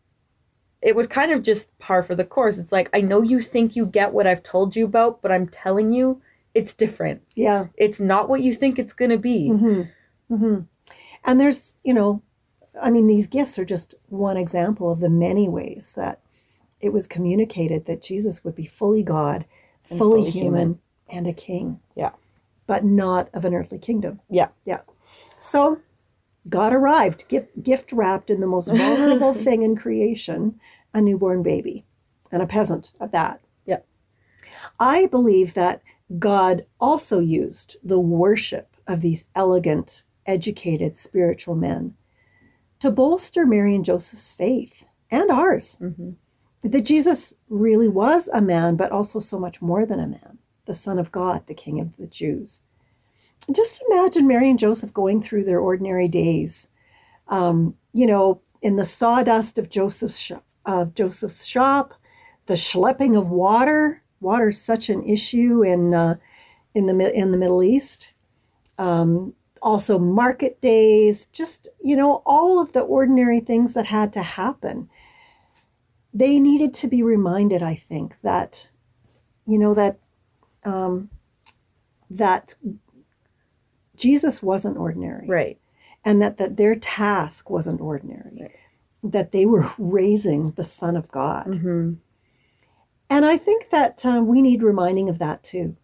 it 0.80 0.96
was 0.96 1.06
kind 1.06 1.30
of 1.30 1.42
just 1.42 1.76
par 1.78 2.02
for 2.02 2.14
the 2.14 2.24
course. 2.24 2.56
It's 2.56 2.72
like 2.72 2.88
I 2.94 3.02
know 3.02 3.20
you 3.20 3.40
think 3.40 3.76
you 3.76 3.84
get 3.84 4.14
what 4.14 4.26
I've 4.26 4.42
told 4.42 4.76
you 4.76 4.86
about, 4.86 5.20
but 5.20 5.30
I'm 5.30 5.46
telling 5.46 5.92
you, 5.92 6.22
it's 6.54 6.72
different. 6.72 7.20
yeah. 7.34 7.66
It's 7.76 8.00
not 8.00 8.30
what 8.30 8.40
you 8.40 8.54
think 8.54 8.78
it's 8.78 8.94
going 8.94 9.10
to 9.10 9.18
be. 9.18 9.48
hmm 9.48 9.82
hmm 10.28 10.60
And 11.22 11.38
there's, 11.38 11.74
you 11.84 11.92
know, 11.92 12.22
I 12.80 12.88
mean, 12.88 13.06
these 13.08 13.26
gifts 13.26 13.58
are 13.58 13.64
just 13.66 13.94
one 14.08 14.38
example 14.38 14.90
of 14.90 15.00
the 15.00 15.10
many 15.10 15.50
ways 15.50 15.92
that 15.96 16.20
it 16.80 16.94
was 16.94 17.06
communicated 17.06 17.84
that 17.84 18.00
Jesus 18.00 18.42
would 18.42 18.54
be 18.54 18.64
fully 18.64 19.02
God, 19.02 19.44
fully, 19.88 19.98
fully 19.98 20.30
human, 20.30 20.60
human. 20.60 20.78
and 21.08 21.26
a 21.26 21.32
king. 21.32 21.80
Yeah. 21.94 22.12
But 22.66 22.84
not 22.84 23.28
of 23.32 23.44
an 23.44 23.54
earthly 23.54 23.78
kingdom. 23.78 24.20
Yeah. 24.28 24.48
Yeah. 24.64 24.80
So 25.38 25.80
God 26.48 26.72
arrived, 26.72 27.28
gift, 27.28 27.62
gift 27.62 27.92
wrapped 27.92 28.30
in 28.30 28.40
the 28.40 28.46
most 28.46 28.68
vulnerable 28.68 29.34
thing 29.44 29.62
in 29.62 29.76
creation 29.76 30.60
a 30.94 31.00
newborn 31.00 31.42
baby 31.42 31.84
and 32.32 32.42
a 32.42 32.46
peasant 32.46 32.92
at 33.00 33.12
that. 33.12 33.40
Yeah. 33.66 33.80
I 34.80 35.06
believe 35.06 35.54
that 35.54 35.82
God 36.18 36.64
also 36.80 37.18
used 37.18 37.76
the 37.82 38.00
worship 38.00 38.76
of 38.86 39.00
these 39.00 39.24
elegant, 39.34 40.04
educated 40.24 40.96
spiritual 40.96 41.54
men 41.54 41.94
to 42.78 42.90
bolster 42.90 43.44
Mary 43.44 43.74
and 43.74 43.84
Joseph's 43.84 44.32
faith 44.32 44.84
and 45.10 45.30
ours 45.30 45.76
hmm 45.76 46.12
that 46.66 46.84
Jesus 46.84 47.34
really 47.48 47.88
was 47.88 48.28
a 48.28 48.40
man, 48.40 48.76
but 48.76 48.92
also 48.92 49.20
so 49.20 49.38
much 49.38 49.62
more 49.62 49.86
than 49.86 50.00
a 50.00 50.06
man, 50.06 50.38
the 50.66 50.74
Son 50.74 50.98
of 50.98 51.12
God, 51.12 51.46
the 51.46 51.54
King 51.54 51.80
of 51.80 51.96
the 51.96 52.06
Jews. 52.06 52.62
Just 53.52 53.82
imagine 53.90 54.26
Mary 54.26 54.50
and 54.50 54.58
Joseph 54.58 54.92
going 54.92 55.20
through 55.20 55.44
their 55.44 55.60
ordinary 55.60 56.08
days, 56.08 56.68
um, 57.28 57.74
you 57.92 58.06
know, 58.06 58.40
in 58.62 58.76
the 58.76 58.84
sawdust 58.84 59.58
of 59.58 59.68
Joseph's 59.68 60.18
shop, 60.18 60.44
of 60.64 60.94
Joseph's 60.94 61.44
shop, 61.44 61.94
the 62.46 62.54
schlepping 62.54 63.16
of 63.16 63.30
water. 63.30 64.02
Water 64.20 64.48
is 64.48 64.60
such 64.60 64.88
an 64.88 65.04
issue 65.04 65.62
in 65.62 65.94
uh, 65.94 66.16
in 66.74 66.86
the 66.86 67.12
in 67.14 67.30
the 67.30 67.38
Middle 67.38 67.62
East. 67.62 68.12
Um, 68.78 69.34
also, 69.62 69.98
market 69.98 70.60
days, 70.60 71.26
just 71.26 71.68
you 71.82 71.96
know, 71.96 72.22
all 72.26 72.58
of 72.58 72.72
the 72.72 72.80
ordinary 72.80 73.40
things 73.40 73.74
that 73.74 73.86
had 73.86 74.12
to 74.14 74.22
happen 74.22 74.88
they 76.18 76.38
needed 76.40 76.72
to 76.74 76.86
be 76.88 77.02
reminded, 77.02 77.62
I 77.62 77.74
think, 77.74 78.16
that 78.22 78.68
you 79.46 79.58
know 79.58 79.74
that 79.74 79.98
um, 80.64 81.10
that 82.10 82.54
Jesus 83.96 84.42
wasn't 84.42 84.76
ordinary, 84.78 85.26
Right. 85.28 85.58
and 86.04 86.20
that 86.22 86.36
that 86.38 86.56
their 86.56 86.74
task 86.74 87.50
wasn't 87.50 87.80
ordinary. 87.80 88.38
Right. 88.40 88.50
that 89.12 89.30
they 89.32 89.46
were 89.46 89.70
raising 89.78 90.50
the 90.52 90.64
Son 90.64 90.96
of 90.96 91.10
God. 91.10 91.46
hmm 91.46 91.94
And 93.10 93.24
I 93.24 93.36
think 93.36 93.68
that 93.70 94.04
um, 94.04 94.26
we 94.26 94.42
need 94.42 94.62
reminding 94.62 95.08
of 95.08 95.18
that 95.18 95.42
too. 95.44 95.76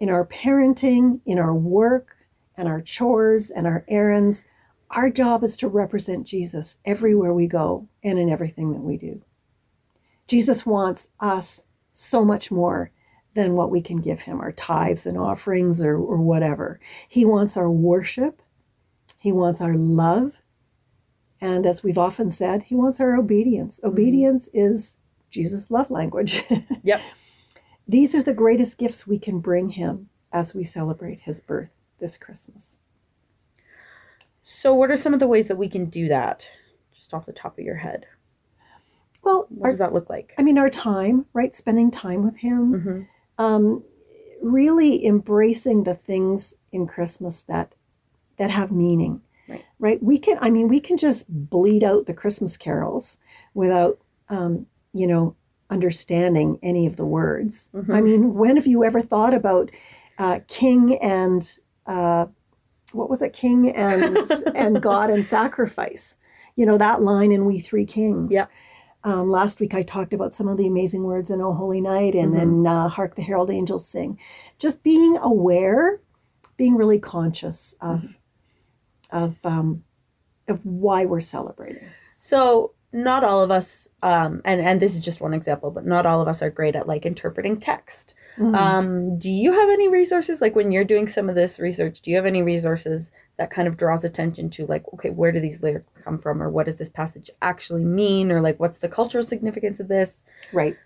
In 0.00 0.08
our 0.08 0.24
parenting, 0.26 1.20
in 1.26 1.38
our 1.38 1.54
work, 1.54 2.16
and 2.56 2.68
our 2.68 2.80
chores 2.80 3.50
and 3.50 3.66
our 3.66 3.84
errands, 3.88 4.44
our 4.90 5.10
job 5.10 5.42
is 5.44 5.56
to 5.58 5.68
represent 5.68 6.26
Jesus 6.26 6.78
everywhere 6.84 7.34
we 7.34 7.46
go 7.48 7.88
and 8.02 8.18
in 8.18 8.30
everything 8.30 8.72
that 8.72 8.80
we 8.80 8.96
do. 8.96 9.20
Jesus 10.26 10.64
wants 10.64 11.08
us 11.20 11.62
so 11.90 12.24
much 12.24 12.50
more 12.50 12.90
than 13.34 13.54
what 13.54 13.70
we 13.70 13.80
can 13.80 13.98
give 13.98 14.22
him, 14.22 14.40
our 14.40 14.52
tithes 14.52 15.06
and 15.06 15.18
offerings 15.18 15.82
or, 15.82 15.96
or 15.96 16.18
whatever. 16.18 16.80
He 17.08 17.24
wants 17.24 17.56
our 17.56 17.70
worship, 17.70 18.40
he 19.18 19.32
wants 19.32 19.60
our 19.60 19.74
love, 19.74 20.32
and 21.40 21.66
as 21.66 21.82
we've 21.82 21.98
often 21.98 22.30
said, 22.30 22.64
he 22.64 22.74
wants 22.74 23.00
our 23.00 23.16
obedience. 23.16 23.78
Mm-hmm. 23.78 23.88
Obedience 23.88 24.48
is 24.54 24.96
Jesus' 25.30 25.70
love 25.70 25.90
language. 25.90 26.42
Yep. 26.82 27.00
These 27.86 28.14
are 28.14 28.22
the 28.22 28.32
greatest 28.34 28.78
gifts 28.78 29.06
we 29.06 29.18
can 29.18 29.40
bring 29.40 29.70
him 29.70 30.08
as 30.32 30.54
we 30.54 30.64
celebrate 30.64 31.20
his 31.20 31.40
birth 31.40 31.76
this 31.98 32.16
Christmas. 32.16 32.78
So, 34.42 34.74
what 34.74 34.90
are 34.90 34.96
some 34.96 35.12
of 35.12 35.20
the 35.20 35.26
ways 35.26 35.48
that 35.48 35.56
we 35.56 35.68
can 35.68 35.86
do 35.86 36.08
that? 36.08 36.48
Just 36.94 37.12
off 37.12 37.26
the 37.26 37.32
top 37.32 37.58
of 37.58 37.64
your 37.64 37.76
head, 37.76 38.06
Well, 39.24 39.46
what 39.48 39.66
our, 39.66 39.70
does 39.70 39.78
that 39.78 39.92
look 39.92 40.10
like? 40.10 40.34
I 40.38 40.42
mean, 40.42 40.58
our 40.58 40.68
time, 40.68 41.26
right? 41.32 41.54
Spending 41.54 41.90
time 41.90 42.24
with 42.24 42.38
him, 42.38 42.80
hmm 42.80 43.02
um, 43.36 43.82
really 44.40 45.04
embracing 45.04 45.82
the 45.82 45.94
things 45.94 46.54
in 46.70 46.86
Christmas 46.86 47.42
that 47.42 47.74
that 48.36 48.50
have 48.50 48.70
meaning, 48.70 49.22
Right. 49.48 49.64
Right? 49.78 50.02
We 50.02 50.18
can, 50.18 50.38
I 50.40 50.50
mean, 50.50 50.68
we 50.68 50.80
can 50.80 50.96
just 50.96 51.24
bleed 51.28 51.84
out 51.84 52.06
the 52.06 52.14
Christmas 52.14 52.56
carols 52.56 53.18
without, 53.52 53.98
um, 54.28 54.66
you 54.92 55.06
know, 55.06 55.36
understanding 55.70 56.58
any 56.62 56.86
of 56.86 56.96
the 56.96 57.04
words. 57.04 57.68
Mhm. 57.74 57.94
I 57.94 58.00
mean, 58.00 58.34
when 58.34 58.56
have 58.56 58.66
you 58.66 58.84
ever 58.84 59.02
thought 59.02 59.34
about 59.34 59.70
uh, 60.18 60.40
King 60.46 60.96
and 60.98 61.58
uh, 61.86 62.26
what 62.92 63.10
was 63.10 63.20
it, 63.20 63.32
King 63.32 63.70
and 63.70 64.16
and 64.54 64.80
God 64.80 65.10
and 65.10 65.24
sacrifice? 65.24 66.16
You 66.56 66.66
know 66.66 66.78
that 66.78 67.02
line 67.02 67.32
in 67.32 67.44
We 67.44 67.60
Three 67.60 67.86
Kings. 67.86 68.32
Yeah. 68.32 68.46
Um, 69.04 69.30
last 69.30 69.60
week 69.60 69.74
I 69.74 69.82
talked 69.82 70.14
about 70.14 70.34
some 70.34 70.48
of 70.48 70.56
the 70.56 70.66
amazing 70.66 71.04
words 71.04 71.30
in 71.30 71.40
"O 71.42 71.52
Holy 71.52 71.80
Night" 71.80 72.14
and 72.14 72.32
Mhm. 72.32 72.36
then 72.36 72.66
uh, 72.66 72.88
"Hark 72.88 73.14
the 73.16 73.22
Herald 73.22 73.50
Angels 73.50 73.86
Sing." 73.86 74.18
Just 74.58 74.82
being 74.82 75.18
aware, 75.18 76.00
being 76.56 76.74
really 76.74 76.98
conscious 76.98 77.74
of 77.80 78.18
of 79.10 79.38
um, 79.44 79.84
of 80.48 80.64
why 80.64 81.04
we're 81.04 81.20
celebrating. 81.20 81.84
So, 82.20 82.72
not 82.92 83.22
all 83.24 83.42
of 83.42 83.50
us, 83.50 83.86
um, 84.02 84.40
and 84.46 84.60
and 84.60 84.80
this 84.80 84.94
is 84.94 85.00
just 85.00 85.20
one 85.20 85.34
example, 85.34 85.70
but 85.70 85.84
not 85.86 86.06
all 86.06 86.22
of 86.22 86.28
us 86.28 86.40
are 86.42 86.50
great 86.50 86.74
at 86.74 86.88
like 86.88 87.04
interpreting 87.04 87.58
text. 87.58 88.14
Mhm. 88.38 88.54
Um, 88.56 89.18
do 89.18 89.30
you 89.30 89.52
have 89.52 89.68
any 89.68 89.88
resources 89.88 90.40
like 90.40 90.56
when 90.56 90.72
you're 90.72 90.82
doing 90.84 91.08
some 91.08 91.28
of 91.28 91.34
this 91.34 91.58
research? 91.58 92.00
Do 92.00 92.10
you 92.10 92.16
have 92.16 92.26
any 92.26 92.42
resources 92.42 93.10
that 93.36 93.50
kind 93.50 93.66
of 93.66 93.76
draws 93.76 94.04
attention 94.04 94.48
to 94.50 94.66
like, 94.66 94.84
okay, 94.94 95.10
where 95.10 95.32
do 95.32 95.40
these 95.40 95.62
lyrics 95.62 95.90
come 96.04 96.18
from, 96.18 96.42
or 96.42 96.48
what 96.50 96.66
does 96.66 96.78
this 96.78 96.90
passage 96.90 97.30
actually 97.42 97.84
mean, 97.84 98.30
or 98.30 98.40
like 98.40 98.60
what's 98.60 98.78
the 98.78 98.88
cultural 98.88 99.24
significance 99.24 99.80
of 99.80 99.88
this? 99.88 100.22
Right. 100.52 100.76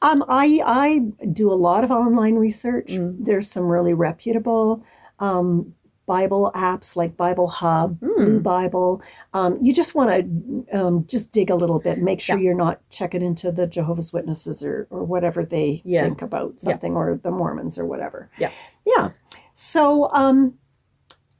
Um, 0.00 0.24
I 0.28 0.62
I 0.64 1.26
do 1.26 1.52
a 1.52 1.54
lot 1.54 1.84
of 1.84 1.90
online 1.90 2.36
research. 2.36 2.86
Mm. 2.88 3.24
There's 3.24 3.50
some 3.50 3.64
really 3.64 3.92
reputable 3.94 4.82
um, 5.18 5.74
Bible 6.06 6.50
apps 6.54 6.96
like 6.96 7.18
Bible 7.18 7.48
Hub, 7.48 8.00
Mm. 8.00 8.16
Blue 8.16 8.40
Bible. 8.40 9.02
Um, 9.34 9.58
you 9.60 9.74
just 9.74 9.94
want 9.94 10.08
to 10.72 10.78
um, 10.78 11.04
just 11.06 11.32
dig 11.32 11.50
a 11.50 11.54
little 11.54 11.78
bit, 11.80 11.98
make 11.98 12.18
sure 12.20 12.38
Yeah. 12.38 12.44
you're 12.44 12.54
not 12.54 12.80
checking 12.88 13.20
into 13.20 13.52
the 13.52 13.66
Jehovah's 13.66 14.10
Witnesses 14.12 14.62
or 14.62 14.86
or 14.90 15.04
whatever 15.04 15.44
they 15.44 15.82
Yeah. 15.84 16.04
think 16.04 16.22
about 16.22 16.54
Yeah. 16.60 16.70
something, 16.70 16.94
or 16.96 17.20
the 17.22 17.30
Mormons 17.30 17.76
or 17.78 17.84
whatever. 17.84 18.30
Yeah. 18.38 18.50
Yeah. 18.86 19.10
So 19.52 20.10
um, 20.12 20.54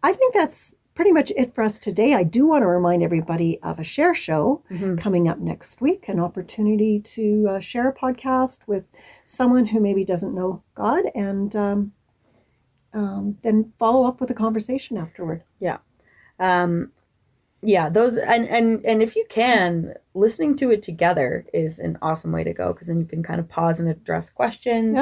I 0.02 0.12
think 0.12 0.34
that's 0.34 0.74
pretty 0.94 1.12
much 1.12 1.30
it 1.36 1.54
for 1.54 1.62
us 1.62 1.78
today. 1.78 2.14
I 2.14 2.24
do 2.24 2.46
want 2.46 2.62
to 2.62 2.66
remind 2.66 3.02
everybody 3.02 3.60
of 3.62 3.78
a 3.78 3.84
share 3.84 4.14
show 4.14 4.62
Mhm. 4.70 4.98
coming 4.98 5.28
up 5.28 5.38
next 5.38 5.80
week, 5.80 6.08
an 6.08 6.18
opportunity 6.18 6.98
to 7.00 7.46
uh, 7.50 7.58
share 7.60 7.88
a 7.88 7.94
podcast 7.94 8.60
with 8.66 8.90
someone 9.24 9.66
who 9.66 9.78
maybe 9.80 10.04
doesn't 10.04 10.34
know 10.34 10.62
God 10.74 11.04
and 11.14 11.54
um, 11.54 11.92
um, 12.92 13.36
then 13.42 13.72
follow 13.78 14.06
up 14.08 14.20
with 14.20 14.30
a 14.30 14.34
conversation 14.34 14.96
afterward. 14.96 15.44
Yeah. 15.60 15.78
Um 16.40 16.92
yeah 17.62 17.88
those 17.88 18.16
and 18.16 18.48
and 18.48 18.84
and 18.84 19.02
if 19.02 19.16
you 19.16 19.24
can 19.28 19.92
listening 20.14 20.56
to 20.56 20.70
it 20.70 20.80
together 20.82 21.44
is 21.52 21.78
an 21.80 21.98
awesome 22.02 22.30
way 22.30 22.44
to 22.44 22.52
go 22.52 22.72
because 22.72 22.86
then 22.86 23.00
you 23.00 23.04
can 23.04 23.20
kind 23.22 23.40
of 23.40 23.48
pause 23.48 23.80
and 23.80 23.88
address 23.88 24.30
questions 24.30 24.96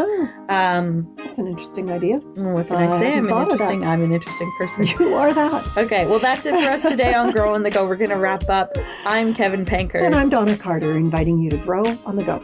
um 0.48 1.14
that's 1.18 1.36
an 1.38 1.46
interesting 1.46 1.90
idea. 1.90 2.16
what 2.16 2.66
can 2.66 2.76
uh, 2.76 2.94
i 2.94 2.98
say 2.98 3.12
i'm 3.14 3.24
an 3.24 3.30
thought 3.30 3.42
of 3.52 3.58
that. 3.58 3.72
interesting 3.72 3.86
i'm 3.86 4.02
an 4.02 4.12
interesting 4.12 4.50
person 4.56 4.86
You 4.98 5.14
are 5.14 5.32
that. 5.34 5.76
okay 5.76 6.06
well 6.06 6.18
that's 6.18 6.46
it 6.46 6.52
for 6.54 6.70
us 6.70 6.82
today 6.82 7.12
on 7.12 7.32
grow 7.32 7.54
on 7.54 7.62
the 7.62 7.70
go 7.70 7.86
we're 7.86 7.96
gonna 7.96 8.16
wrap 8.18 8.48
up 8.48 8.72
i'm 9.04 9.34
kevin 9.34 9.64
pankhurst 9.66 10.04
And 10.04 10.14
I'm 10.14 10.30
Donna 10.30 10.56
Carter, 10.56 10.96
inviting 10.96 11.38
you 11.38 11.50
to 11.50 11.58
grow 11.58 11.84
on 12.06 12.16
the 12.16 12.24
go. 12.24 12.40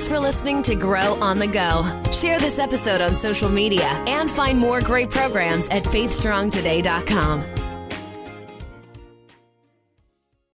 Thanks 0.00 0.14
for 0.14 0.18
listening 0.18 0.62
to 0.62 0.74
Grow 0.74 1.12
on 1.20 1.38
the 1.38 1.46
Go. 1.46 1.84
Share 2.10 2.38
this 2.38 2.58
episode 2.58 3.02
on 3.02 3.14
social 3.14 3.50
media 3.50 3.84
and 4.06 4.30
find 4.30 4.58
more 4.58 4.80
great 4.80 5.10
programs 5.10 5.68
at 5.68 5.82
faithstrongtoday.com. 5.84 7.59